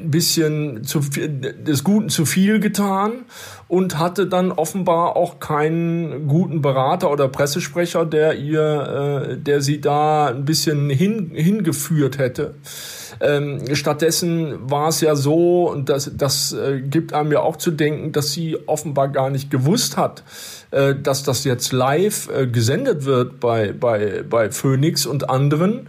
ein 0.00 0.10
bisschen 0.10 0.82
zu 0.82 1.02
viel, 1.02 1.28
des 1.28 1.84
Guten 1.84 2.08
zu 2.08 2.26
viel 2.26 2.58
getan 2.58 3.12
und 3.68 4.00
hatte 4.00 4.26
dann 4.26 4.50
offenbar 4.50 5.14
auch 5.14 5.38
keinen 5.38 6.26
guten 6.26 6.60
Berater 6.62 7.12
oder 7.12 7.28
Pressesprecher, 7.28 8.04
der 8.04 8.34
ihr, 8.34 9.28
äh, 9.30 9.36
der 9.36 9.60
sie 9.60 9.80
da 9.80 10.26
ein 10.26 10.44
bisschen 10.44 10.90
hin, 10.90 11.30
hingeführt 11.32 12.18
hätte. 12.18 12.56
Ähm, 13.20 13.74
stattdessen 13.74 14.70
war 14.70 14.88
es 14.88 15.02
ja 15.02 15.14
so, 15.14 15.70
und 15.70 15.88
das, 15.90 16.10
das 16.16 16.52
äh, 16.52 16.80
gibt 16.80 17.12
einem 17.12 17.32
ja 17.32 17.40
auch 17.40 17.56
zu 17.56 17.70
denken, 17.70 18.12
dass 18.12 18.32
sie 18.32 18.56
offenbar 18.66 19.08
gar 19.08 19.28
nicht 19.28 19.50
gewusst 19.50 19.98
hat, 19.98 20.22
äh, 20.70 20.94
dass 20.94 21.22
das 21.22 21.44
jetzt 21.44 21.72
live 21.72 22.30
äh, 22.30 22.46
gesendet 22.46 23.04
wird 23.04 23.38
bei, 23.38 23.72
bei, 23.72 24.24
bei 24.28 24.50
Phoenix 24.50 25.04
und 25.04 25.28
anderen. 25.28 25.88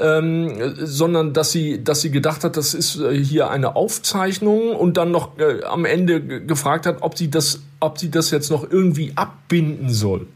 Ähm, 0.00 0.74
sondern 0.76 1.32
dass 1.32 1.50
sie, 1.50 1.82
dass 1.82 2.00
sie 2.00 2.10
gedacht 2.10 2.44
hat, 2.44 2.56
das 2.56 2.72
ist 2.72 3.00
äh, 3.00 3.12
hier 3.16 3.50
eine 3.50 3.74
Aufzeichnung 3.74 4.76
und 4.76 4.96
dann 4.96 5.10
noch 5.10 5.38
äh, 5.38 5.64
am 5.64 5.84
Ende 5.84 6.20
gefragt 6.46 6.86
hat, 6.86 6.98
ob 7.00 7.18
sie 7.18 7.30
das 7.30 7.60
ob 7.80 7.98
sie 7.98 8.10
das 8.10 8.30
jetzt 8.30 8.50
noch 8.50 8.68
irgendwie 8.68 9.12
abbinden 9.14 9.90
soll. 9.90 10.26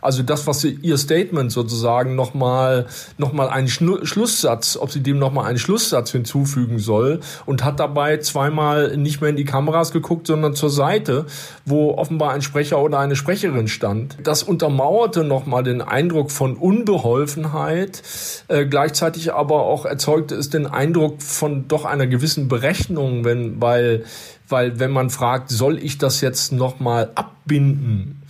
Also 0.00 0.22
das, 0.22 0.46
was 0.46 0.60
sie, 0.60 0.78
ihr 0.82 0.96
Statement 0.98 1.50
sozusagen 1.50 2.14
nochmal 2.14 2.86
noch 3.18 3.32
mal 3.32 3.48
einen 3.48 3.68
Schlu 3.68 4.04
Schlusssatz, 4.04 4.76
ob 4.76 4.92
sie 4.92 5.02
dem 5.02 5.18
nochmal 5.18 5.46
einen 5.46 5.58
Schlusssatz 5.58 6.12
hinzufügen 6.12 6.78
soll 6.78 7.20
und 7.44 7.64
hat 7.64 7.80
dabei 7.80 8.18
zweimal 8.18 8.96
nicht 8.96 9.20
mehr 9.20 9.30
in 9.30 9.36
die 9.36 9.44
Kameras 9.44 9.92
geguckt, 9.92 10.28
sondern 10.28 10.54
zur 10.54 10.70
Seite, 10.70 11.26
wo 11.64 11.94
offenbar 11.94 12.32
ein 12.32 12.42
Sprecher 12.42 12.80
oder 12.80 13.00
eine 13.00 13.16
Sprecherin 13.16 13.66
stand. 13.66 14.16
Das 14.22 14.44
untermauerte 14.44 15.24
nochmal 15.24 15.64
den 15.64 15.82
Eindruck 15.82 16.30
von 16.30 16.56
Unbeholfenheit, 16.56 18.02
äh, 18.46 18.64
gleichzeitig 18.64 19.11
aber 19.32 19.62
auch 19.62 19.84
erzeugte 19.86 20.34
es 20.34 20.50
den 20.50 20.66
Eindruck 20.66 21.22
von 21.22 21.68
doch 21.68 21.84
einer 21.84 22.06
gewissen 22.06 22.48
Berechnung, 22.48 23.24
wenn, 23.24 23.60
weil 23.60 24.04
weil 24.52 24.78
wenn 24.78 24.92
man 24.92 25.10
fragt, 25.10 25.50
soll 25.50 25.82
ich 25.82 25.98
das 25.98 26.20
jetzt 26.20 26.52
nochmal 26.52 27.10
abbinden, 27.14 28.22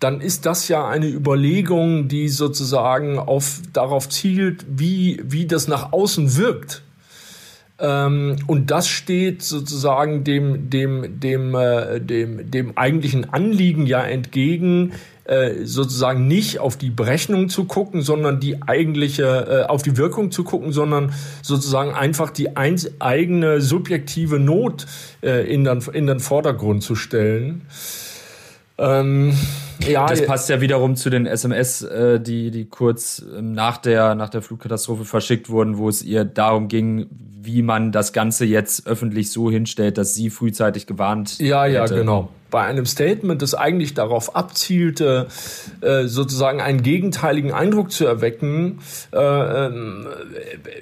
dann 0.00 0.20
ist 0.20 0.46
das 0.46 0.66
ja 0.68 0.88
eine 0.88 1.08
Überlegung, 1.08 2.08
die 2.08 2.28
sozusagen 2.28 3.18
auf, 3.18 3.60
darauf 3.72 4.08
zielt, 4.08 4.64
wie, 4.68 5.20
wie 5.24 5.46
das 5.46 5.68
nach 5.68 5.92
außen 5.92 6.36
wirkt. 6.36 6.82
Ähm, 7.80 8.36
und 8.46 8.70
das 8.70 8.88
steht 8.88 9.42
sozusagen 9.42 10.24
dem, 10.24 10.68
dem, 10.68 11.20
dem, 11.20 11.54
äh, 11.54 12.00
dem, 12.00 12.50
dem 12.50 12.76
eigentlichen 12.76 13.32
Anliegen 13.32 13.86
ja 13.86 14.02
entgegen, 14.02 14.92
äh, 15.24 15.64
sozusagen 15.64 16.26
nicht 16.26 16.58
auf 16.58 16.76
die 16.76 16.90
Berechnung 16.90 17.50
zu 17.50 17.66
gucken, 17.66 18.02
sondern 18.02 18.40
die 18.40 18.62
eigentliche, 18.62 19.24
äh, 19.24 19.68
auf 19.68 19.82
die 19.82 19.96
Wirkung 19.96 20.30
zu 20.30 20.42
gucken, 20.42 20.72
sondern 20.72 21.12
sozusagen 21.42 21.92
einfach 21.92 22.30
die 22.30 22.56
eigene 22.56 23.60
subjektive 23.60 24.38
Not 24.40 24.86
äh, 25.22 25.46
in, 25.52 25.64
den, 25.64 25.82
in 25.92 26.06
den 26.06 26.20
Vordergrund 26.20 26.82
zu 26.82 26.94
stellen. 26.94 27.66
Ähm, 28.78 29.36
ja, 29.86 30.06
das 30.06 30.24
passt 30.24 30.48
ja 30.48 30.60
wiederum 30.60 30.96
zu 30.96 31.10
den 31.10 31.26
SMS, 31.26 31.82
äh, 31.82 32.20
die, 32.20 32.50
die 32.50 32.66
kurz 32.66 33.24
ähm, 33.36 33.52
nach 33.52 33.78
der, 33.78 34.14
nach 34.14 34.28
der 34.28 34.42
Flugkatastrophe 34.42 35.04
verschickt 35.04 35.50
wurden, 35.50 35.78
wo 35.78 35.88
es 35.88 36.02
ihr 36.02 36.24
darum 36.24 36.68
ging, 36.68 37.06
wie 37.40 37.62
man 37.62 37.92
das 37.92 38.12
Ganze 38.12 38.44
jetzt 38.44 38.86
öffentlich 38.86 39.30
so 39.30 39.50
hinstellt, 39.50 39.98
dass 39.98 40.14
sie 40.14 40.30
frühzeitig 40.30 40.86
gewarnt 40.86 41.38
Ja, 41.38 41.66
ja, 41.66 41.82
hätte. 41.82 41.96
genau 41.96 42.28
bei 42.50 42.62
einem 42.64 42.86
Statement, 42.86 43.42
das 43.42 43.54
eigentlich 43.54 43.94
darauf 43.94 44.34
abzielte, 44.34 45.26
äh, 45.80 46.04
sozusagen 46.04 46.60
einen 46.60 46.82
gegenteiligen 46.82 47.52
Eindruck 47.52 47.92
zu 47.92 48.06
erwecken, 48.06 48.78
äh, 49.12 49.18
ähm, 49.66 50.06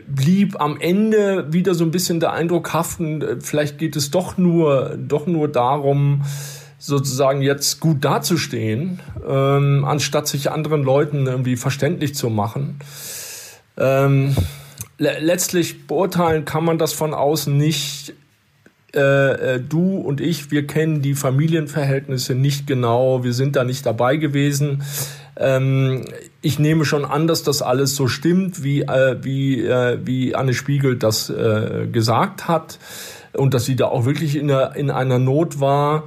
blieb 0.07 0.61
am 0.61 0.79
Ende 0.81 1.53
wieder 1.53 1.75
so 1.75 1.85
ein 1.85 1.91
bisschen 1.91 2.21
der 2.21 2.33
Eindruck 2.33 2.73
haften, 2.73 3.23
äh, 3.23 3.37
vielleicht 3.41 3.79
geht 3.79 3.97
es 3.97 4.11
doch 4.11 4.39
nur, 4.39 4.97
doch 4.97 5.27
nur 5.27 5.49
darum, 5.49 6.23
sozusagen 6.79 7.43
jetzt 7.43 7.81
gut 7.81 8.05
dazustehen, 8.05 9.01
ähm, 9.27 9.85
anstatt 9.85 10.29
sich 10.29 10.51
anderen 10.51 10.83
Leuten 10.83 11.27
irgendwie 11.27 11.57
verständlich 11.57 12.15
zu 12.15 12.31
machen. 12.31 12.79
Ähm, 13.79 14.35
le 14.99 15.19
letztlich 15.21 15.87
beurteilen 15.87 16.45
kann 16.45 16.65
man 16.65 16.79
das 16.79 16.93
von 16.93 17.15
außen 17.15 17.57
nicht 17.57 18.15
äh, 18.95 19.57
äh, 19.57 19.61
du 19.61 19.99
und 19.99 20.21
ich, 20.21 20.51
wir 20.51 20.67
kennen 20.67 21.03
die 21.03 21.15
Familienverhältnisse 21.15 22.35
nicht 22.35 22.67
genau, 22.67 23.25
wir 23.25 23.35
sind 23.35 23.57
da 23.57 23.65
nicht 23.65 23.85
dabei 23.85 24.17
gewesen. 24.17 24.85
Ähm, 25.37 26.05
ich 26.41 26.59
nehme 26.59 26.87
schon 26.87 27.05
an, 27.05 27.27
dass 27.27 27.43
das 27.43 27.61
alles 27.61 27.95
so 27.95 28.09
stimmt, 28.09 28.63
wie, 28.63 28.83
äh, 28.83 29.17
wie, 29.23 29.63
äh, 29.63 29.99
wie 30.05 30.35
Anne 30.35 30.55
Spiegel 30.55 30.97
das 30.97 31.29
äh, 31.29 31.89
gesagt 31.93 32.49
hat 32.49 32.79
und 33.35 33.53
dass 33.53 33.67
sie 33.67 33.77
da 33.77 33.87
auch 33.87 34.07
wirklich 34.07 34.37
in, 34.37 34.51
einer, 34.51 34.75
in 34.77 34.91
einer 34.91 35.19
Not 35.19 35.61
war. 35.61 36.05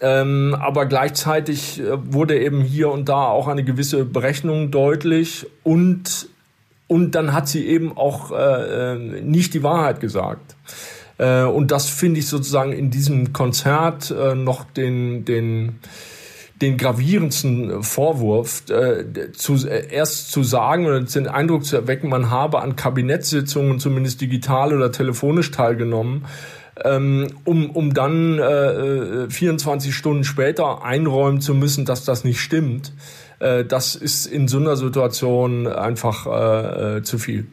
Ähm, 0.00 0.54
aber 0.58 0.86
gleichzeitig 0.86 1.80
äh, 1.80 2.12
wurde 2.12 2.38
eben 2.38 2.60
hier 2.60 2.90
und 2.90 3.08
da 3.08 3.26
auch 3.26 3.48
eine 3.48 3.64
gewisse 3.64 4.04
Berechnung 4.04 4.70
deutlich 4.70 5.46
und, 5.62 6.28
und 6.86 7.14
dann 7.14 7.32
hat 7.32 7.48
sie 7.48 7.66
eben 7.66 7.96
auch 7.96 8.30
äh, 8.30 8.96
nicht 9.22 9.54
die 9.54 9.62
Wahrheit 9.62 10.00
gesagt. 10.00 10.54
Äh, 11.18 11.44
und 11.44 11.70
das 11.70 11.88
finde 11.88 12.20
ich 12.20 12.28
sozusagen 12.28 12.72
in 12.72 12.90
diesem 12.90 13.32
Konzert 13.32 14.10
äh, 14.10 14.34
noch 14.34 14.64
den, 14.64 15.24
den, 15.24 15.78
den 16.60 16.76
gravierendsten 16.76 17.82
Vorwurf, 17.82 18.64
äh, 18.68 19.32
zu, 19.32 19.66
äh, 19.66 19.88
erst 19.90 20.30
zu 20.30 20.42
sagen 20.42 20.86
oder 20.86 21.00
den 21.00 21.26
Eindruck 21.26 21.64
zu 21.64 21.74
erwecken, 21.74 22.10
man 22.10 22.30
habe 22.30 22.60
an 22.60 22.76
Kabinettssitzungen 22.76 23.78
zumindest 23.78 24.20
digital 24.20 24.74
oder 24.74 24.92
telefonisch 24.92 25.50
teilgenommen, 25.50 26.26
ähm, 26.84 27.28
um, 27.44 27.70
um 27.70 27.94
dann 27.94 28.38
äh, 28.38 29.30
24 29.30 29.88
äh, 29.88 29.92
Stunden 29.92 30.24
später 30.24 30.84
einräumen 30.84 31.40
zu 31.40 31.54
müssen, 31.54 31.84
dass 31.84 32.04
das 32.04 32.24
nicht 32.24 32.40
stimmt. 32.40 32.92
Äh, 33.38 33.64
das 33.64 33.94
ist 33.94 34.26
in 34.26 34.48
so 34.48 34.58
einer 34.58 34.76
Situation 34.76 35.66
einfach 35.66 36.26
äh, 36.26 36.96
äh 36.98 37.02
zu 37.02 37.18
viel. 37.18 37.46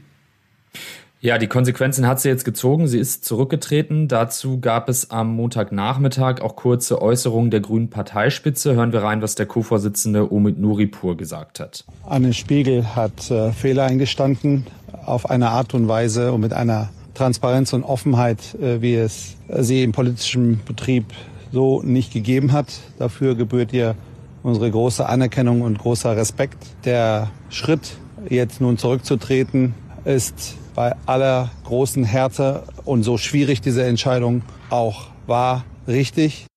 Ja, 1.23 1.37
die 1.37 1.47
Konsequenzen 1.47 2.05
hat 2.05 2.19
sie 2.19 2.27
jetzt 2.27 2.43
gezogen. 2.43 2.89
Sie 2.89 2.99
ist 2.99 3.23
zurückgetreten. 3.23 4.09
Dazu 4.09 4.59
gab 4.59 4.89
es 4.89 5.09
am 5.09 5.33
Montagnachmittag 5.37 6.41
auch 6.41 6.57
kurze 6.57 7.01
Äußerungen 7.01 7.49
der 7.49 7.61
Grünen 7.61 7.89
Parteispitze. 7.89 8.75
Hören 8.75 8.91
wir 8.91 9.03
rein, 9.03 9.21
was 9.21 9.35
der 9.35 9.45
Co-Vorsitzende 9.45 10.33
Omid 10.33 10.59
Nuripur 10.59 11.15
gesagt 11.15 11.61
hat. 11.61 11.85
Anne 12.05 12.33
Spiegel 12.33 12.93
hat 12.93 13.31
äh, 13.31 13.53
Fehler 13.53 13.85
eingestanden 13.85 14.67
auf 15.05 15.29
eine 15.29 15.51
Art 15.51 15.73
und 15.73 15.87
Weise 15.87 16.33
und 16.33 16.41
mit 16.41 16.51
einer 16.51 16.89
Transparenz 17.13 17.73
und 17.73 17.83
Offenheit, 17.83 18.55
äh, 18.55 18.81
wie 18.81 18.95
es 18.95 19.37
sie 19.59 19.83
im 19.83 19.91
politischen 19.91 20.61
Betrieb 20.65 21.05
so 21.51 21.81
nicht 21.83 22.11
gegeben 22.11 22.51
hat. 22.51 22.67
Dafür 22.97 23.35
gebührt 23.35 23.73
ihr 23.73 23.95
unsere 24.41 24.69
große 24.69 25.07
Anerkennung 25.07 25.61
und 25.61 25.77
großer 25.77 26.17
Respekt. 26.17 26.57
Der 26.85 27.31
Schritt, 27.49 27.97
jetzt 28.29 28.59
nun 28.59 28.77
zurückzutreten, 28.77 29.73
ist 30.05 30.55
bei 30.75 30.95
aller 31.05 31.51
großen 31.65 32.03
Härte 32.03 32.63
und 32.83 33.03
so 33.03 33.17
schwierig 33.17 33.61
diese 33.61 33.83
Entscheidung 33.83 34.41
auch 34.69 35.07
war, 35.27 35.63
richtig. 35.87 36.47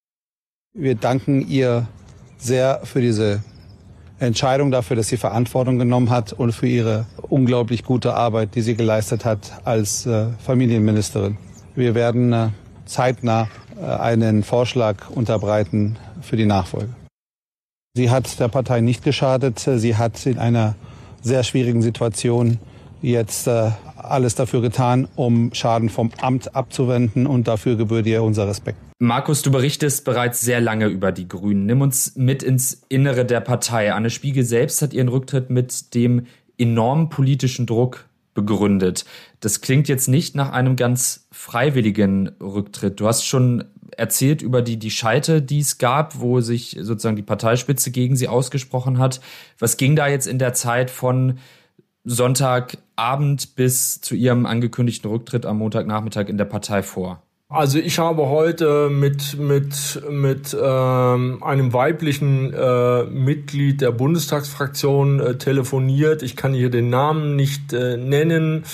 Wir 0.74 0.94
danken 0.94 1.46
ihr 1.46 1.86
sehr 2.38 2.80
für 2.84 3.00
diese 3.00 3.42
Entscheidung, 4.18 4.70
dafür, 4.70 4.96
dass 4.96 5.08
sie 5.08 5.18
Verantwortung 5.18 5.78
genommen 5.78 6.10
hat 6.10 6.32
und 6.32 6.52
für 6.52 6.66
ihre 6.66 7.06
unglaublich 7.28 7.84
gute 7.84 8.14
Arbeit, 8.14 8.54
die 8.54 8.62
sie 8.62 8.74
geleistet 8.74 9.24
hat 9.24 9.52
als 9.64 10.06
äh, 10.06 10.26
Familienministerin. 10.44 11.36
Wir 11.74 11.94
werden 11.94 12.32
äh, 12.32 12.48
zeitnah 12.84 13.48
äh, 13.80 13.84
einen 13.84 14.42
Vorschlag 14.42 15.10
unterbreiten 15.10 15.96
für 16.20 16.36
die 16.36 16.46
Nachfolge. 16.46 16.94
Sie 17.94 18.10
hat 18.10 18.38
der 18.40 18.48
Partei 18.48 18.80
nicht 18.80 19.04
geschadet. 19.04 19.58
Sie 19.58 19.96
hat 19.96 20.26
in 20.26 20.38
einer 20.38 20.74
sehr 21.22 21.42
schwierigen 21.42 21.80
Situation 21.82 22.58
jetzt 23.00 23.48
alles 23.48 24.34
dafür 24.34 24.60
getan, 24.60 25.08
um 25.16 25.52
Schaden 25.54 25.88
vom 25.88 26.10
Amt 26.20 26.54
abzuwenden 26.54 27.26
und 27.26 27.48
dafür 27.48 27.76
gebührt 27.76 28.06
ihr 28.06 28.22
unser 28.22 28.48
Respekt. 28.48 28.78
Markus, 28.98 29.42
du 29.42 29.50
berichtest 29.50 30.06
bereits 30.06 30.40
sehr 30.40 30.60
lange 30.60 30.86
über 30.86 31.12
die 31.12 31.28
Grünen. 31.28 31.66
Nimm 31.66 31.82
uns 31.82 32.16
mit 32.16 32.42
ins 32.42 32.82
Innere 32.88 33.26
der 33.26 33.40
Partei. 33.40 33.92
Anne 33.92 34.08
Spiegel 34.08 34.42
selbst 34.42 34.80
hat 34.80 34.94
ihren 34.94 35.08
Rücktritt 35.08 35.50
mit 35.50 35.94
dem 35.94 36.26
enormen 36.58 37.08
politischen 37.08 37.66
Druck 37.66 38.06
begründet. 38.34 39.04
Das 39.40 39.60
klingt 39.60 39.88
jetzt 39.88 40.08
nicht 40.08 40.34
nach 40.36 40.52
einem 40.52 40.76
ganz 40.76 41.26
freiwilligen 41.32 42.28
Rücktritt. 42.40 43.00
Du 43.00 43.06
hast 43.06 43.24
schon 43.24 43.64
erzählt 43.96 44.42
über 44.42 44.62
die, 44.62 44.78
die 44.78 44.90
Scheite, 44.90 45.42
die 45.42 45.60
es 45.60 45.78
gab, 45.78 46.20
wo 46.20 46.40
sich 46.40 46.76
sozusagen 46.80 47.16
die 47.16 47.22
Parteispitze 47.22 47.90
gegen 47.90 48.14
sie 48.14 48.28
ausgesprochen 48.28 48.98
hat. 48.98 49.20
Was 49.58 49.76
ging 49.76 49.96
da 49.96 50.06
jetzt 50.06 50.26
in 50.26 50.38
der 50.38 50.54
Zeit 50.54 50.90
von 50.90 51.38
Sonntagabend 52.04 53.56
bis 53.56 54.00
zu 54.00 54.14
ihrem 54.14 54.46
angekündigten 54.46 55.10
Rücktritt 55.10 55.46
am 55.46 55.58
Montagnachmittag 55.58 56.28
in 56.28 56.38
der 56.38 56.44
Partei 56.44 56.82
vor? 56.82 57.22
Also 57.48 57.78
ich 57.78 58.00
habe 58.00 58.28
heute 58.28 58.90
mit 58.90 59.38
mit 59.38 60.02
mit 60.10 60.56
ähm, 60.60 61.44
einem 61.44 61.72
weiblichen 61.72 62.52
äh, 62.52 63.04
Mitglied 63.04 63.80
der 63.82 63.92
Bundestagsfraktion 63.92 65.20
äh, 65.20 65.38
telefoniert. 65.38 66.24
Ich 66.24 66.34
kann 66.34 66.52
hier 66.54 66.70
den 66.70 66.90
Namen 66.90 67.36
nicht 67.36 67.72
äh, 67.72 67.96
nennen, 67.98 68.64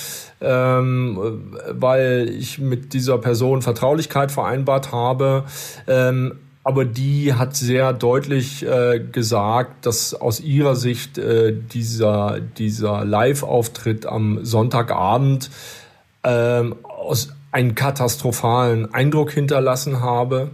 ähm, 0.40 1.52
weil 1.68 2.30
ich 2.30 2.60
mit 2.60 2.94
dieser 2.94 3.18
Person 3.18 3.60
Vertraulichkeit 3.60 4.32
vereinbart 4.32 4.90
habe. 4.90 5.44
Ähm, 5.86 6.38
aber 6.64 6.86
die 6.86 7.34
hat 7.34 7.54
sehr 7.54 7.92
deutlich 7.92 8.64
äh, 8.64 9.00
gesagt, 9.00 9.84
dass 9.84 10.14
aus 10.14 10.40
ihrer 10.40 10.76
Sicht 10.76 11.18
äh, 11.18 11.52
dieser 11.52 12.40
dieser 12.40 13.04
Live-Auftritt 13.04 14.06
am 14.06 14.46
Sonntagabend 14.46 15.50
ähm, 16.24 16.76
aus 16.84 17.34
einen 17.52 17.74
katastrophalen 17.74 18.92
Eindruck 18.92 19.30
hinterlassen 19.30 20.00
habe. 20.00 20.50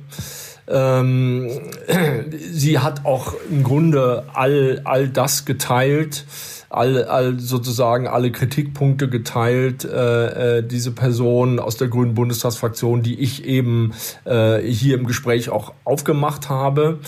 Ähm, 0.69 1.49
sie 2.53 2.79
hat 2.79 3.07
auch 3.07 3.35
im 3.51 3.63
Grunde 3.63 4.25
all, 4.35 4.83
all 4.85 5.09
das 5.09 5.45
geteilt, 5.45 6.27
all, 6.69 7.05
all 7.05 7.39
sozusagen 7.39 8.07
alle 8.07 8.31
Kritikpunkte 8.31 9.09
geteilt, 9.09 9.85
äh, 9.85 10.59
äh, 10.59 10.63
diese 10.63 10.91
Person 10.91 11.59
aus 11.59 11.77
der 11.77 11.89
Grünen 11.89 12.15
Bundestagsfraktion, 12.15 13.03
die 13.03 13.19
ich 13.21 13.45
eben 13.45 13.95
äh, 14.25 14.59
hier 14.59 14.99
im 14.99 15.07
Gespräch 15.07 15.49
auch 15.49 15.73
aufgemacht 15.85 16.51
habe. 16.51 16.99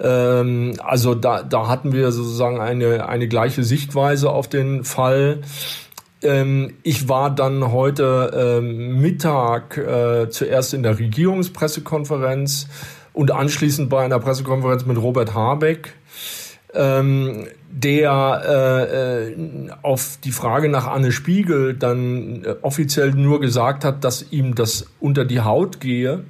Ähm, 0.00 0.74
also 0.82 1.14
da, 1.14 1.42
da 1.42 1.68
hatten 1.68 1.92
wir 1.92 2.10
sozusagen 2.12 2.60
eine, 2.60 3.08
eine 3.08 3.28
gleiche 3.28 3.62
Sichtweise 3.62 4.30
auf 4.30 4.48
den 4.48 4.84
Fall. 4.84 5.42
Ähm, 6.22 6.74
ich 6.82 7.08
war 7.08 7.34
dann 7.34 7.72
heute 7.72 8.58
ähm, 8.60 9.00
Mittag 9.00 9.76
äh, 9.76 10.28
zuerst 10.30 10.74
in 10.74 10.82
der 10.82 10.98
Regierungspressekonferenz 10.98 12.68
und 13.12 13.30
anschließend 13.30 13.88
bei 13.88 14.04
einer 14.04 14.18
Pressekonferenz 14.18 14.84
mit 14.84 15.00
Robert 15.00 15.34
Habeck, 15.34 15.94
ähm, 16.74 17.46
der 17.70 18.42
äh, 18.44 19.30
äh, 19.30 19.70
auf 19.82 20.18
die 20.24 20.32
Frage 20.32 20.68
nach 20.68 20.86
Anne 20.86 21.12
Spiegel 21.12 21.74
dann 21.74 22.44
äh, 22.44 22.54
offiziell 22.62 23.12
nur 23.12 23.40
gesagt 23.40 23.84
hat, 23.84 24.02
dass 24.04 24.32
ihm 24.32 24.54
das 24.54 24.86
unter 25.00 25.24
die 25.24 25.40
Haut 25.40 25.80
gehe 25.80 26.24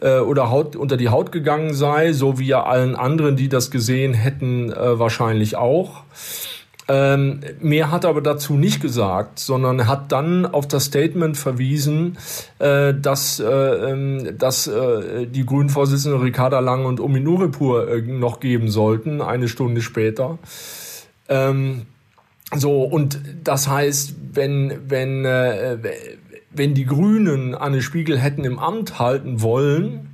äh, 0.00 0.18
oder 0.18 0.50
Haut, 0.50 0.76
unter 0.76 0.96
die 0.96 1.08
Haut 1.08 1.30
gegangen 1.30 1.74
sei, 1.74 2.12
so 2.12 2.38
wie 2.38 2.46
ja 2.46 2.64
allen 2.64 2.96
anderen, 2.96 3.36
die 3.36 3.48
das 3.48 3.70
gesehen 3.70 4.14
hätten, 4.14 4.72
äh, 4.72 4.98
wahrscheinlich 4.98 5.56
auch. 5.56 6.04
Ähm, 6.92 7.38
mehr 7.60 7.92
hat 7.92 8.02
er 8.02 8.10
aber 8.10 8.20
dazu 8.20 8.54
nicht 8.54 8.82
gesagt, 8.82 9.38
sondern 9.38 9.86
hat 9.86 10.10
dann 10.10 10.44
auf 10.44 10.66
das 10.66 10.86
Statement 10.86 11.36
verwiesen, 11.36 12.18
äh, 12.58 12.92
dass, 12.94 13.38
äh, 13.38 13.44
ähm, 13.46 14.36
dass 14.36 14.66
äh, 14.66 15.28
die 15.28 15.46
Grünen-Vorsitzende 15.46 16.20
Ricarda 16.20 16.58
Lang 16.58 16.86
und 16.86 16.98
Omi 16.98 17.20
Nuripur 17.20 17.88
äh, 17.88 18.02
noch 18.02 18.40
geben 18.40 18.70
sollten, 18.70 19.22
eine 19.22 19.46
Stunde 19.46 19.82
später. 19.82 20.38
Ähm, 21.28 21.82
so, 22.56 22.82
und 22.82 23.20
das 23.44 23.68
heißt, 23.68 24.16
wenn, 24.32 24.72
wenn, 24.88 25.24
äh, 25.24 25.78
wenn 26.50 26.74
die 26.74 26.86
Grünen 26.86 27.54
Anne 27.54 27.82
Spiegel 27.82 28.18
hätten 28.18 28.42
im 28.42 28.58
Amt 28.58 28.98
halten 28.98 29.42
wollen, 29.42 30.08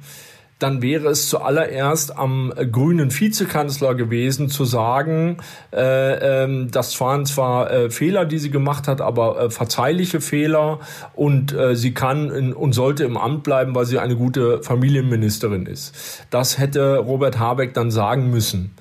dann 0.58 0.80
wäre 0.80 1.08
es 1.08 1.28
zuallererst 1.28 2.16
am 2.16 2.52
äh, 2.56 2.66
grünen 2.66 3.10
Vizekanzler 3.10 3.94
gewesen 3.94 4.48
zu 4.48 4.64
sagen, 4.64 5.36
äh, 5.72 6.45
ähm, 6.45 6.71
das 6.71 6.99
waren 7.00 7.26
zwar 7.26 7.71
äh, 7.71 7.90
Fehler, 7.90 8.25
die 8.25 8.38
sie 8.38 8.50
gemacht 8.50 8.88
hat, 8.88 9.00
aber 9.00 9.40
äh, 9.40 9.50
verzeihliche 9.50 10.21
Fehler 10.21 10.80
und 11.14 11.52
äh, 11.52 11.76
sie 11.76 11.92
kann 11.92 12.30
in, 12.30 12.52
und 12.54 12.73
sollte 12.73 13.04
im 13.04 13.16
Amt 13.16 13.42
bleiben, 13.42 13.75
weil 13.75 13.84
sie 13.84 13.99
eine 13.99 14.16
gute 14.16 14.62
Familienministerin 14.62 15.66
ist. 15.66 16.25
Das 16.30 16.58
hätte 16.58 16.99
Robert 16.99 17.38
Habeck 17.38 17.75
dann 17.75 17.90
sagen 17.90 18.30
müssen 18.30 18.75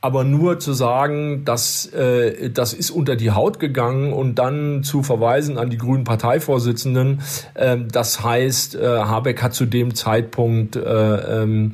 aber 0.00 0.22
nur 0.22 0.60
zu 0.60 0.72
sagen, 0.72 1.44
dass 1.44 1.86
äh, 1.86 2.50
das 2.50 2.72
ist 2.72 2.90
unter 2.90 3.16
die 3.16 3.32
Haut 3.32 3.58
gegangen 3.58 4.12
und 4.12 4.36
dann 4.36 4.84
zu 4.84 5.02
verweisen 5.02 5.58
an 5.58 5.70
die 5.70 5.78
grünen 5.78 6.04
Parteivorsitzenden, 6.04 7.20
äh, 7.54 7.76
das 7.90 8.22
heißt, 8.22 8.76
äh, 8.76 8.86
Habeck 8.86 9.42
hat 9.42 9.54
zu 9.54 9.66
dem 9.66 9.94
Zeitpunkt 9.94 10.76
äh, 10.76 11.42
ähm, 11.42 11.72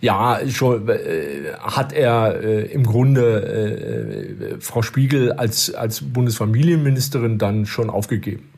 ja, 0.00 0.40
schon 0.48 0.86
äh, 0.90 1.54
hat 1.58 1.94
er 1.94 2.42
äh, 2.42 2.66
im 2.66 2.84
Grunde 2.84 3.42
äh, 3.42 4.60
Frau 4.60 4.82
Spiegel 4.82 5.32
als 5.32 5.74
als 5.74 6.02
Bundesfamilienministerin 6.02 7.38
dann 7.38 7.64
schon 7.64 7.88
aufgegeben. 7.88 8.50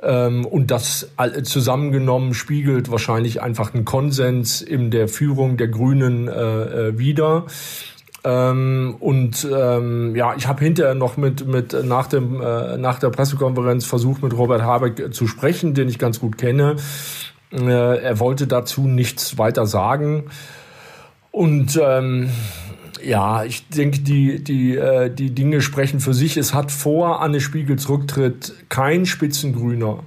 Ähm, 0.00 0.46
und 0.46 0.70
das 0.70 1.10
zusammengenommen 1.42 2.32
spiegelt 2.32 2.92
wahrscheinlich 2.92 3.42
einfach 3.42 3.74
einen 3.74 3.84
Konsens 3.84 4.62
in 4.62 4.92
der 4.92 5.08
Führung 5.08 5.56
der 5.56 5.66
Grünen 5.66 6.28
äh, 6.28 6.32
äh 6.32 6.98
wider. 6.98 7.46
Ähm, 8.28 8.96
und 9.00 9.48
ähm, 9.50 10.14
ja, 10.14 10.34
ich 10.36 10.46
habe 10.46 10.62
hinterher 10.62 10.94
noch 10.94 11.16
mit, 11.16 11.46
mit 11.46 11.74
nach, 11.84 12.08
dem, 12.08 12.42
äh, 12.42 12.76
nach 12.76 12.98
der 12.98 13.08
Pressekonferenz 13.08 13.86
versucht, 13.86 14.22
mit 14.22 14.36
Robert 14.36 14.60
Habeck 14.60 15.14
zu 15.14 15.26
sprechen, 15.26 15.72
den 15.72 15.88
ich 15.88 15.98
ganz 15.98 16.20
gut 16.20 16.36
kenne. 16.36 16.76
Äh, 17.52 18.02
er 18.02 18.20
wollte 18.20 18.46
dazu 18.46 18.82
nichts 18.82 19.38
weiter 19.38 19.64
sagen. 19.64 20.24
Und 21.30 21.80
ähm, 21.82 22.28
ja, 23.02 23.44
ich 23.44 23.66
denke, 23.70 24.00
die, 24.00 24.44
die, 24.44 24.76
äh, 24.76 25.08
die 25.08 25.30
Dinge 25.30 25.62
sprechen 25.62 26.00
für 26.00 26.12
sich. 26.12 26.36
Es 26.36 26.52
hat 26.52 26.70
vor 26.70 27.22
Anne 27.22 27.40
Spiegels 27.40 27.88
Rücktritt 27.88 28.52
kein 28.68 29.06
Spitzengrüner 29.06 30.00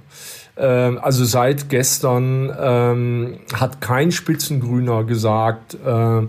ähm, 0.54 0.98
also 1.00 1.24
seit 1.24 1.70
gestern 1.70 2.54
ähm, 2.60 3.38
hat 3.54 3.80
kein 3.80 4.12
Spitzengrüner 4.12 5.04
gesagt, 5.04 5.78
äh, 5.82 6.18
äh, 6.18 6.28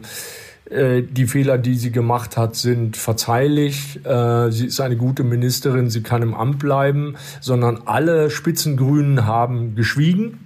die 1.03 1.27
Fehler, 1.27 1.57
die 1.57 1.75
sie 1.75 1.91
gemacht 1.91 2.35
hat, 2.37 2.55
sind 2.55 2.97
verzeihlich. 2.97 4.03
Äh, 4.05 4.51
sie 4.51 4.67
ist 4.67 4.81
eine 4.81 4.97
gute 4.97 5.23
Ministerin, 5.23 5.89
sie 5.89 6.01
kann 6.01 6.21
im 6.21 6.33
Amt 6.33 6.59
bleiben, 6.59 7.15
sondern 7.41 7.83
alle 7.85 8.29
Spitzengrünen 8.29 9.27
haben 9.27 9.75
geschwiegen. 9.75 10.39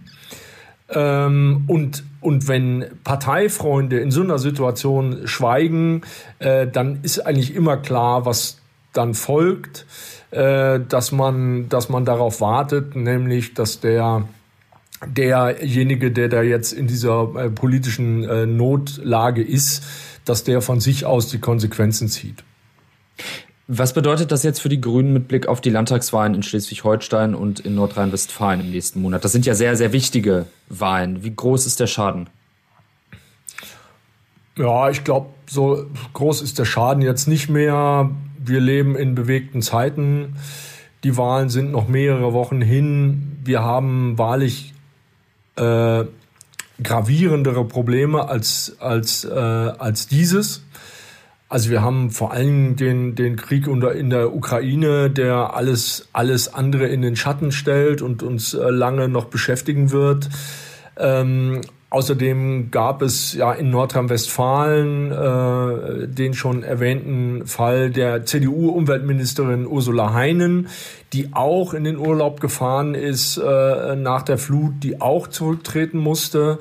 Ähm, 0.90 1.64
und, 1.68 2.04
und 2.20 2.48
wenn 2.48 2.86
Parteifreunde 3.04 4.00
in 4.00 4.12
so 4.12 4.22
einer 4.22 4.40
Situation 4.40 5.28
schweigen, 5.28 6.02
äh, 6.40 6.68
dann 6.68 7.00
ist 7.04 7.26
eigentlich 7.26 7.56
immer 7.56 7.78
klar, 7.78 8.26
was 8.26 8.58
dann 8.94 9.14
folgt, 9.14 9.86
dass, 10.32 11.12
man, 11.14 11.70
dass 11.70 11.88
man 11.88 12.04
darauf 12.04 12.42
wartet, 12.42 12.96
nämlich 12.96 13.54
dass 13.54 13.80
der 13.80 14.28
derjenige, 15.06 16.12
der 16.12 16.30
da 16.30 16.42
jetzt 16.42 16.74
in 16.74 16.88
dieser 16.88 17.26
politischen 17.52 18.58
Notlage 18.58 19.44
ist, 19.44 19.84
dass 20.26 20.44
der 20.44 20.62
von 20.62 20.80
sich 20.80 21.06
aus 21.06 21.28
die 21.28 21.40
Konsequenzen 21.40 22.08
zieht. 22.08 22.44
Was 23.70 23.94
bedeutet 23.94 24.32
das 24.32 24.44
jetzt 24.44 24.62
für 24.62 24.70
die 24.70 24.80
Grünen 24.80 25.12
mit 25.12 25.28
Blick 25.28 25.48
auf 25.48 25.60
die 25.60 25.70
Landtagswahlen 25.70 26.34
in 26.36 26.42
Schleswig-Holstein 26.42 27.36
und 27.36 27.60
in 27.60 27.76
Nordrhein-Westfalen 27.76 28.62
im 28.62 28.72
nächsten 28.72 29.02
Monat? 29.02 29.26
Das 29.26 29.34
sind 29.34 29.46
ja 29.46 29.56
sehr, 29.56 29.76
sehr 29.76 29.92
wichtige 29.92 30.46
Wahlen. 30.70 31.24
Wie 31.24 31.36
groß 31.36 31.66
ist 31.66 31.82
der 31.82 31.88
Schaden? 31.88 32.30
Ja, 34.58 34.90
ich 34.90 35.04
glaube, 35.04 35.32
so 35.50 35.86
groß 36.14 36.42
ist 36.42 36.60
der 36.60 36.66
Schaden 36.66 37.04
jetzt 37.04 37.28
nicht 37.28 37.50
mehr. 37.50 38.10
Wir 38.40 38.62
leben 38.62 38.96
in 38.96 39.16
bewegten 39.16 39.62
Zeiten. 39.62 40.38
Die 41.04 41.18
Wahlen 41.18 41.50
sind 41.50 41.72
noch 41.72 41.90
mehrere 41.90 42.32
Wochen 42.32 42.62
hin. 42.62 43.38
Wir 43.44 43.64
haben 43.64 44.18
wahrlich 44.18 44.74
äh, 45.58 46.06
gravierendere 46.82 47.66
Probleme 47.66 48.30
als, 48.30 48.76
als, 48.80 49.26
äh, 49.26 49.30
als 49.30 50.08
dieses. 50.08 50.64
Also 51.50 51.70
wir 51.70 51.82
haben 51.82 52.12
vor 52.12 52.34
allem 52.34 52.76
den, 52.76 53.16
den 53.16 53.38
Krieg 53.38 53.68
unter, 53.68 53.94
in 53.94 54.10
der 54.10 54.36
Ukraine, 54.36 55.10
der 55.10 55.56
alles, 55.56 56.10
alles 56.12 56.54
andere 56.54 56.88
in 56.88 57.02
den 57.02 57.16
Schatten 57.16 57.52
stellt 57.52 58.02
und 58.02 58.22
uns 58.22 58.54
äh, 58.54 58.70
lange 58.70 59.08
noch 59.08 59.26
beschäftigen 59.26 59.92
wird. 59.92 60.30
Ähm, 60.98 61.62
Außerdem 61.90 62.70
gab 62.70 63.02
es 63.02 63.32
ja 63.32 63.54
in 63.54 63.70
Nordrhein-Westfalen 63.70 65.12
äh, 65.12 66.08
den 66.10 66.34
schon 66.34 66.64
erwähnten 66.64 67.48
Fall 67.48 67.92
der 67.92 68.26
CDU-Umweltministerin 68.26 69.66
Ursula 69.66 70.14
Heinen, 70.14 70.68
die 71.14 71.30
auch 71.34 71.74
in 71.74 71.86
den 71.86 71.98
Urlaub 71.98 72.42
gefahren 72.42 72.94
ist 72.94 73.38
äh, 73.38 73.96
nach 73.96 74.24
der 74.24 74.38
Flut, 74.38 74.84
die 74.84 75.00
auch 75.00 75.28
zurücktreten 75.28 75.98
musste, 75.98 76.60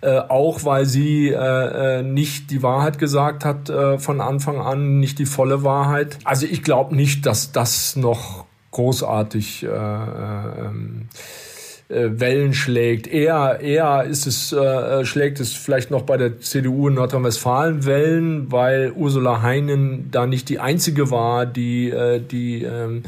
äh, 0.00 0.18
auch 0.18 0.64
weil 0.64 0.86
sie 0.86 1.30
äh, 1.30 1.98
äh 1.98 2.02
nicht 2.04 2.52
die 2.52 2.62
Wahrheit 2.62 3.00
gesagt 3.00 3.44
hat 3.44 3.68
äh, 3.70 3.98
von 3.98 4.20
Anfang 4.20 4.60
an, 4.60 5.00
nicht 5.00 5.18
die 5.18 5.26
volle 5.26 5.64
Wahrheit. 5.64 6.20
Also 6.22 6.46
ich 6.46 6.62
glaube 6.62 6.94
nicht, 6.94 7.26
dass 7.26 7.50
das 7.50 7.96
noch 7.96 8.44
großartig 8.70 9.64
äh, 9.64 9.66
äh, 9.66 10.66
ähm, 10.66 11.08
äh, 11.12 11.57
Wellen 11.88 12.52
schlägt. 12.52 13.06
Eher, 13.06 13.60
eher 13.60 14.04
ist 14.04 14.26
es, 14.26 14.52
äh, 14.52 15.04
schlägt 15.06 15.40
es 15.40 15.54
vielleicht 15.54 15.90
noch 15.90 16.02
bei 16.02 16.18
der 16.18 16.38
CDU 16.40 16.88
in 16.88 16.94
Nordrhein-Westfalen 16.94 17.86
Wellen, 17.86 18.52
weil 18.52 18.92
Ursula 18.94 19.40
Heinen 19.40 20.10
da 20.10 20.26
nicht 20.26 20.50
die 20.50 20.60
einzige 20.60 21.10
war, 21.10 21.46
die, 21.46 21.90
äh, 21.90 22.20
die, 22.20 22.62
ähm, 22.62 23.04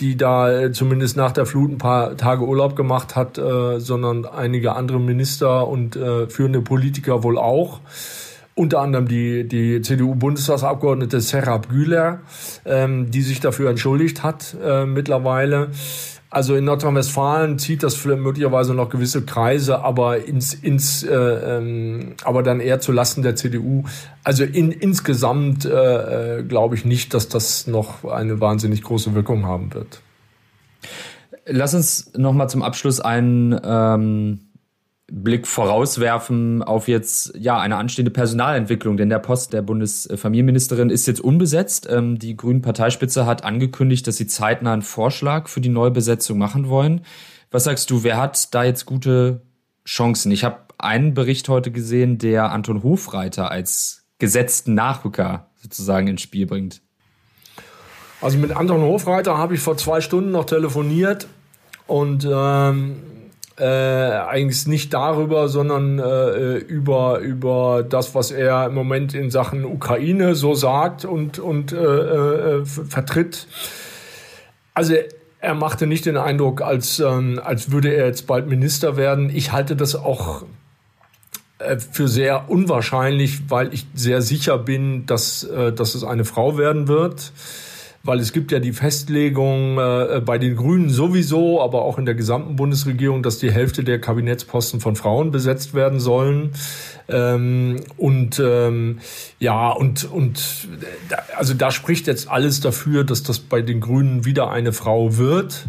die 0.00 0.16
da 0.16 0.72
zumindest 0.72 1.16
nach 1.16 1.32
der 1.32 1.44
Flut 1.44 1.72
ein 1.72 1.78
paar 1.78 2.16
Tage 2.16 2.44
Urlaub 2.44 2.76
gemacht 2.76 3.16
hat, 3.16 3.36
äh, 3.36 3.80
sondern 3.80 4.24
einige 4.24 4.74
andere 4.76 5.00
Minister 5.00 5.66
und 5.66 5.96
äh, 5.96 6.28
führende 6.28 6.60
Politiker 6.60 7.24
wohl 7.24 7.36
auch 7.36 7.80
unter 8.54 8.80
anderem 8.80 9.08
die, 9.08 9.48
die 9.48 9.80
CDU-Bundestagsabgeordnete 9.80 11.20
Serap 11.20 11.68
Güler, 11.70 12.20
ähm, 12.66 13.10
die 13.10 13.22
sich 13.22 13.40
dafür 13.40 13.70
entschuldigt 13.70 14.22
hat 14.22 14.54
äh, 14.62 14.84
mittlerweile. 14.84 15.70
Also 16.32 16.54
in 16.54 16.64
Nordrhein-Westfalen 16.64 17.58
zieht 17.58 17.82
das 17.82 18.04
möglicherweise 18.04 18.72
noch 18.72 18.88
gewisse 18.88 19.22
Kreise, 19.24 19.80
aber 19.80 20.24
ins, 20.24 20.54
ins 20.54 21.02
äh, 21.02 21.12
ähm, 21.12 22.14
aber 22.22 22.44
dann 22.44 22.60
eher 22.60 22.78
zu 22.78 22.92
Lasten 22.92 23.22
der 23.22 23.34
CDU. 23.34 23.82
Also 24.22 24.44
in, 24.44 24.70
insgesamt 24.70 25.64
äh, 25.64 26.38
äh, 26.38 26.42
glaube 26.44 26.76
ich 26.76 26.84
nicht, 26.84 27.14
dass 27.14 27.28
das 27.28 27.66
noch 27.66 28.04
eine 28.04 28.40
wahnsinnig 28.40 28.82
große 28.82 29.12
Wirkung 29.16 29.44
haben 29.44 29.74
wird. 29.74 30.02
Lass 31.46 31.74
uns 31.74 32.12
noch 32.16 32.32
mal 32.32 32.48
zum 32.48 32.62
Abschluss 32.62 33.00
einen 33.00 33.58
ähm 33.64 34.49
Blick 35.10 35.46
vorauswerfen 35.46 36.62
auf 36.62 36.88
jetzt 36.88 37.34
ja 37.36 37.58
eine 37.58 37.76
anstehende 37.76 38.10
Personalentwicklung, 38.10 38.96
denn 38.96 39.08
der 39.08 39.18
Post 39.18 39.52
der 39.52 39.62
Bundesfamilienministerin 39.62 40.90
ist 40.90 41.06
jetzt 41.06 41.20
unbesetzt. 41.20 41.88
Ähm, 41.90 42.18
die 42.18 42.36
Grünen 42.36 42.62
Parteispitze 42.62 43.26
hat 43.26 43.44
angekündigt, 43.44 44.06
dass 44.06 44.16
sie 44.16 44.26
zeitnah 44.26 44.72
einen 44.72 44.82
Vorschlag 44.82 45.48
für 45.48 45.60
die 45.60 45.68
Neubesetzung 45.68 46.38
machen 46.38 46.68
wollen. 46.68 47.02
Was 47.50 47.64
sagst 47.64 47.90
du, 47.90 48.04
wer 48.04 48.18
hat 48.18 48.54
da 48.54 48.64
jetzt 48.64 48.86
gute 48.86 49.42
Chancen? 49.84 50.30
Ich 50.30 50.44
habe 50.44 50.58
einen 50.78 51.14
Bericht 51.14 51.48
heute 51.48 51.70
gesehen, 51.70 52.18
der 52.18 52.52
Anton 52.52 52.82
Hofreiter 52.82 53.50
als 53.50 54.06
gesetzten 54.18 54.74
Nachrücker 54.74 55.50
sozusagen 55.56 56.06
ins 56.06 56.22
Spiel 56.22 56.46
bringt. 56.46 56.80
Also 58.20 58.38
mit 58.38 58.52
Anton 58.52 58.82
Hofreiter 58.82 59.38
habe 59.38 59.54
ich 59.54 59.60
vor 59.60 59.76
zwei 59.76 60.00
Stunden 60.00 60.30
noch 60.30 60.44
telefoniert 60.44 61.26
und 61.86 62.28
ähm, 62.30 62.96
äh, 63.60 63.64
eigentlich 63.64 64.66
nicht 64.66 64.94
darüber, 64.94 65.48
sondern 65.48 65.98
äh, 65.98 66.56
über, 66.56 67.18
über 67.18 67.84
das, 67.88 68.14
was 68.14 68.30
er 68.30 68.66
im 68.66 68.74
Moment 68.74 69.14
in 69.14 69.30
Sachen 69.30 69.64
Ukraine 69.64 70.34
so 70.34 70.54
sagt 70.54 71.04
und, 71.04 71.38
und 71.38 71.72
äh, 71.72 71.76
äh, 71.76 72.64
vertritt. 72.64 73.46
Also 74.72 74.94
er 75.40 75.54
machte 75.54 75.86
nicht 75.86 76.06
den 76.06 76.16
Eindruck, 76.16 76.62
als, 76.62 77.00
ähm, 77.00 77.40
als 77.42 77.70
würde 77.70 77.92
er 77.92 78.06
jetzt 78.06 78.26
bald 78.26 78.46
Minister 78.46 78.96
werden. 78.96 79.30
Ich 79.34 79.52
halte 79.52 79.76
das 79.76 79.94
auch 79.94 80.44
äh, 81.58 81.78
für 81.78 82.08
sehr 82.08 82.50
unwahrscheinlich, 82.50 83.50
weil 83.50 83.74
ich 83.74 83.86
sehr 83.94 84.22
sicher 84.22 84.58
bin, 84.58 85.06
dass, 85.06 85.44
äh, 85.44 85.72
dass 85.72 85.94
es 85.94 86.04
eine 86.04 86.24
Frau 86.24 86.56
werden 86.56 86.88
wird 86.88 87.32
weil 88.02 88.18
es 88.18 88.32
gibt 88.32 88.50
ja 88.50 88.60
die 88.60 88.72
Festlegung 88.72 89.78
äh, 89.78 90.22
bei 90.24 90.38
den 90.38 90.56
Grünen 90.56 90.88
sowieso, 90.88 91.60
aber 91.60 91.82
auch 91.82 91.98
in 91.98 92.06
der 92.06 92.14
gesamten 92.14 92.56
Bundesregierung, 92.56 93.22
dass 93.22 93.38
die 93.38 93.52
Hälfte 93.52 93.84
der 93.84 94.00
Kabinettsposten 94.00 94.80
von 94.80 94.96
Frauen 94.96 95.30
besetzt 95.30 95.74
werden 95.74 96.00
sollen. 96.00 96.52
Ähm, 97.08 97.76
und 97.98 98.40
ähm, 98.42 99.00
ja, 99.38 99.70
und, 99.70 100.10
und 100.10 100.68
also 101.36 101.52
da 101.52 101.70
spricht 101.70 102.06
jetzt 102.06 102.30
alles 102.30 102.60
dafür, 102.60 103.04
dass 103.04 103.22
das 103.22 103.38
bei 103.38 103.60
den 103.60 103.80
Grünen 103.80 104.24
wieder 104.24 104.50
eine 104.50 104.72
Frau 104.72 105.18
wird. 105.18 105.66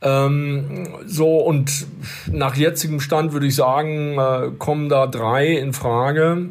Ähm, 0.00 0.88
so, 1.06 1.38
und 1.38 1.86
nach 2.30 2.54
jetzigem 2.56 3.00
Stand 3.00 3.32
würde 3.32 3.46
ich 3.46 3.54
sagen, 3.54 4.18
äh, 4.18 4.50
kommen 4.58 4.88
da 4.88 5.06
drei 5.06 5.48
in 5.48 5.74
Frage. 5.74 6.48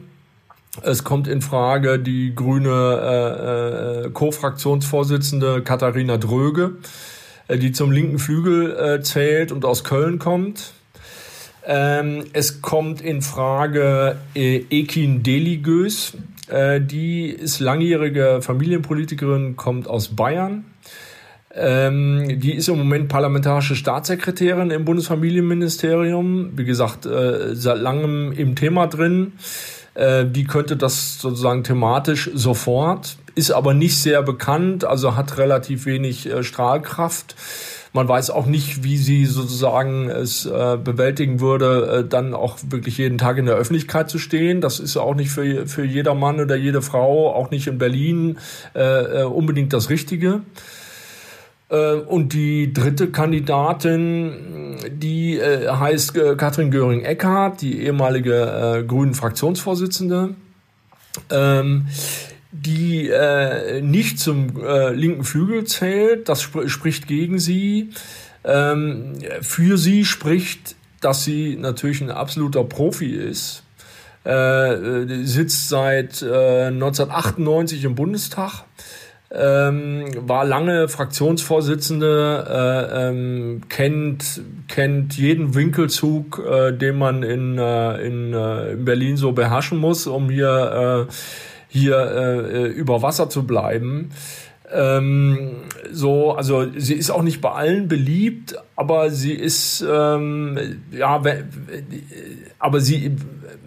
Es 0.81 1.03
kommt 1.03 1.27
in 1.27 1.41
Frage 1.41 1.99
die 1.99 2.33
grüne 2.35 4.03
äh, 4.03 4.05
äh, 4.05 4.09
Co-Fraktionsvorsitzende 4.11 5.61
Katharina 5.61 6.17
Dröge, 6.17 6.73
äh, 7.47 7.57
die 7.57 7.71
zum 7.71 7.91
linken 7.91 8.19
Flügel 8.19 8.75
äh, 8.75 9.01
zählt 9.01 9.51
und 9.51 9.65
aus 9.65 9.83
Köln 9.83 10.19
kommt. 10.19 10.73
Ähm, 11.65 12.25
es 12.33 12.61
kommt 12.61 13.01
in 13.01 13.21
Frage 13.21 14.17
äh, 14.35 14.63
Ekin 14.69 15.23
Deligös, 15.23 16.13
äh, 16.47 16.79
die 16.79 17.29
ist 17.29 17.59
langjährige 17.59 18.39
Familienpolitikerin, 18.41 19.55
kommt 19.55 19.88
aus 19.88 20.09
Bayern. 20.09 20.65
Ähm, 21.57 22.39
die 22.39 22.53
ist 22.53 22.67
im 22.67 22.77
Moment 22.77 23.07
parlamentarische 23.07 23.75
Staatssekretärin 23.75 24.71
im 24.71 24.83
Bundesfamilienministerium. 24.83 26.51
Wie 26.57 26.65
gesagt, 26.65 27.05
äh, 27.05 27.55
seit 27.55 27.79
langem 27.79 28.33
im 28.33 28.55
Thema 28.55 28.88
drin 28.88 29.33
äh, 29.95 30.25
die 30.25 30.43
könnte 30.43 30.77
das 30.77 31.19
sozusagen 31.19 31.63
thematisch 31.63 32.29
sofort, 32.34 33.17
ist 33.36 33.51
aber 33.51 33.73
nicht 33.73 33.97
sehr 33.97 34.21
bekannt, 34.23 34.86
also 34.86 35.15
hat 35.15 35.38
relativ 35.38 35.86
wenig 35.86 36.29
äh, 36.29 36.43
Strahlkraft. 36.43 37.36
Man 37.93 38.10
weiß 38.10 38.29
auch 38.29 38.45
nicht, 38.45 38.84
wie 38.84 38.97
sie 38.97 39.25
sozusagen 39.25 40.10
es 40.10 40.45
äh, 40.45 40.77
bewältigen 40.77 41.39
würde, 41.39 42.03
äh, 42.03 42.08
dann 42.08 42.34
auch 42.34 42.58
wirklich 42.67 42.97
jeden 42.97 43.17
Tag 43.17 43.38
in 43.38 43.45
der 43.45 43.55
Öffentlichkeit 43.55 44.10
zu 44.10 44.19
stehen. 44.19 44.60
Das 44.60 44.81
ist 44.81 44.97
auch 44.97 45.15
nicht 45.15 45.31
für, 45.31 45.65
für 45.65 45.86
jeder 45.86 46.13
Mann 46.13 46.41
oder 46.41 46.58
jede 46.58 46.81
Frau, 46.81 47.34
auch 47.34 47.51
nicht 47.51 47.67
in 47.67 47.77
Berlin, 47.77 48.38
äh, 48.75 49.21
äh 49.21 49.23
unbedingt 49.23 49.71
das 49.71 49.89
Richtige. 49.89 50.41
Äh, 51.75 51.95
und 51.95 52.33
die 52.33 52.73
dritte 52.73 53.11
Kandidatin, 53.11 54.77
die 54.89 55.38
äh, 55.38 55.69
heißt 55.69 56.17
äh, 56.17 56.35
Katrin 56.35 56.71
Göring-Eckardt, 56.71 57.61
die 57.61 57.81
ehemalige 57.81 58.79
äh, 58.79 58.83
Grünen 58.83 59.13
Fraktionsvorsitzende, 59.13 60.35
ähm, 61.29 61.88
die 62.51 63.11
nicht 63.81 64.17
zum 64.17 64.53
linken 64.93 65.25
Flügel 65.25 65.65
zählt. 65.65 66.29
Das 66.29 66.39
sp 66.47 66.67
spricht 66.67 67.05
gegen 67.05 67.38
sie. 67.38 67.89
Ähm, 68.45 69.15
für 69.41 69.77
sie 69.77 70.05
spricht, 70.05 70.77
dass 71.01 71.25
sie 71.25 71.57
natürlich 71.57 71.99
ein 71.99 72.11
absoluter 72.11 72.63
Profi 72.63 73.07
ist. 73.07 73.63
Sitzt 74.23 75.67
seit 75.67 76.23
1998 76.23 77.83
im 77.83 77.95
Bundestag 77.95 78.63
ähm, 79.38 80.06
war 80.28 80.45
lange 80.45 80.88
Fraktionsvorsitzende, 80.88 82.45
äh, 82.50 83.08
ähm, 83.10 83.62
kennt, 83.69 84.41
kennt 84.67 85.17
jeden 85.17 85.56
Winkelzug, 85.56 86.41
äh, 86.48 86.71
den 86.71 86.98
man 86.98 87.24
in, 87.24 87.58
äh, 87.58 87.98
in, 88.06 88.34
äh, 88.34 88.71
in 88.74 88.86
Berlin 88.86 89.17
so 89.17 89.32
beherrschen 89.34 89.78
muss, 89.78 90.08
um 90.08 90.30
hier, 90.30 91.08
äh, 91.10 91.13
hier 91.67 91.98
äh, 91.98 92.67
über 92.67 93.02
Wasser 93.02 93.30
zu 93.30 93.45
bleiben. 93.45 94.12
Ähm, 94.71 95.58
so, 95.91 96.34
also 96.34 96.65
sie 96.76 96.95
ist 96.95 97.12
auch 97.12 97.21
nicht 97.21 97.41
bei 97.41 97.52
allen 97.52 97.88
beliebt, 97.88 98.56
aber 98.76 99.12
sie 99.12 99.34
ist, 99.34 99.86
ähm, 99.88 100.82
ja, 100.91 101.21
aber 102.60 102.80
sie, 102.80 103.15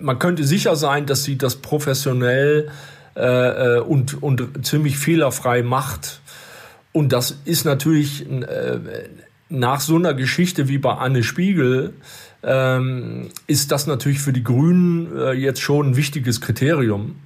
man 0.01 0.19
könnte 0.19 0.45
sicher 0.45 0.77
sein, 0.77 1.07
dass 1.07 1.25
sie 1.25 1.39
das 1.39 1.57
professionell 1.57 2.71
äh, 3.19 3.79
äh, 3.79 3.81
und, 3.81 4.23
und 4.23 4.65
ziemlich 4.65 4.97
fehlerfrei 4.97 5.65
macht. 5.65 6.21
Und 6.93 7.13
das 7.13 7.37
ist 7.45 7.65
natürlich 7.65 8.31
äh, 8.31 8.79
nach 9.49 9.81
so 9.81 9.97
einer 9.97 10.15
Geschichte 10.15 10.69
wie 10.69 10.79
bei 10.79 10.95
Anne 10.95 11.25
Spiegel, 11.25 11.95
ähm, 12.45 13.31
ist 13.49 13.73
das 13.73 13.89
natürlich 13.89 14.21
für 14.21 14.33
die 14.33 14.45
Grünen 14.45 15.17
äh, 15.17 15.33
jetzt 15.33 15.61
schon 15.61 15.89
ein 15.89 15.97
wichtiges 15.97 16.41
Kriterium 16.41 17.17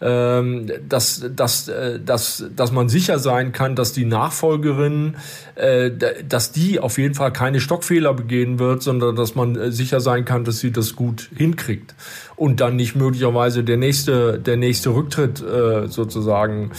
ähm, 0.00 0.70
dass, 0.88 1.26
dass, 1.34 1.68
äh, 1.68 2.00
dass, 2.00 2.44
dass 2.56 2.72
man 2.72 2.88
sicher 2.88 3.18
sein 3.18 3.52
kann, 3.52 3.76
dass 3.76 3.92
die 3.92 4.06
Nachfolgerin, 4.06 5.16
äh, 5.56 5.90
dass 6.26 6.52
die 6.52 6.80
auf 6.80 6.98
jeden 6.98 7.14
Fall 7.14 7.32
keine 7.32 7.60
Stockfehler 7.60 8.14
begehen 8.14 8.58
wird, 8.58 8.82
sondern 8.82 9.14
dass 9.16 9.34
man 9.34 9.56
äh, 9.56 9.70
sicher 9.70 10.00
sein 10.00 10.24
kann, 10.24 10.44
dass 10.44 10.60
sie 10.60 10.72
das 10.72 10.96
gut 10.96 11.28
hinkriegt 11.36 11.94
und 12.36 12.60
dann 12.60 12.76
nicht 12.76 12.96
möglicherweise 12.96 13.62
der 13.62 13.76
nächste, 13.76 14.38
der 14.38 14.56
nächste 14.56 14.90
Rücktritt 14.90 15.42
äh, 15.42 15.88
sozusagen 15.88 16.70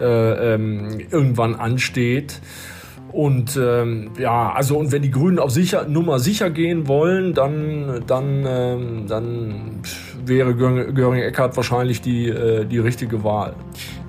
äh, 0.00 0.54
ähm, 0.54 1.00
irgendwann 1.10 1.54
ansteht. 1.54 2.40
Und 3.12 3.58
ähm, 3.60 4.10
ja, 4.18 4.52
also 4.52 4.78
und 4.78 4.92
wenn 4.92 5.02
die 5.02 5.10
Grünen 5.10 5.38
auf 5.38 5.50
sicher, 5.50 5.86
Nummer 5.88 6.18
sicher 6.18 6.50
gehen 6.50 6.86
wollen, 6.86 7.34
dann, 7.34 8.02
dann, 8.06 8.44
ähm, 8.46 9.06
dann 9.08 9.80
wäre 10.24 10.54
Göring-Eckardt 10.54 11.56
wahrscheinlich 11.56 12.00
die, 12.00 12.28
äh, 12.28 12.64
die 12.64 12.78
richtige 12.78 13.24
Wahl. 13.24 13.54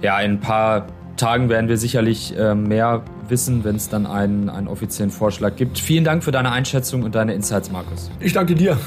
Ja, 0.01 0.19
in 0.19 0.33
ein 0.33 0.39
paar 0.39 0.87
Tagen 1.17 1.49
werden 1.49 1.67
wir 1.67 1.77
sicherlich 1.77 2.37
äh, 2.37 2.55
mehr 2.55 3.03
wissen, 3.27 3.63
wenn 3.63 3.75
es 3.75 3.89
dann 3.89 4.05
einen, 4.05 4.49
einen 4.49 4.67
offiziellen 4.67 5.11
Vorschlag 5.11 5.55
gibt. 5.55 5.79
Vielen 5.79 6.03
Dank 6.03 6.23
für 6.23 6.31
deine 6.31 6.51
Einschätzung 6.51 7.03
und 7.03 7.15
deine 7.15 7.33
Insights, 7.33 7.71
Markus. 7.71 8.11
Ich 8.19 8.33
danke 8.33 8.55
dir. 8.55 8.77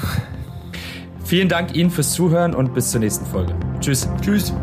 Vielen 1.23 1.49
Dank 1.49 1.75
Ihnen 1.75 1.89
fürs 1.89 2.13
Zuhören 2.13 2.53
und 2.53 2.73
bis 2.73 2.91
zur 2.91 2.99
nächsten 2.99 3.25
Folge. 3.25 3.55
Tschüss. 3.79 4.07
Tschüss. 4.21 4.53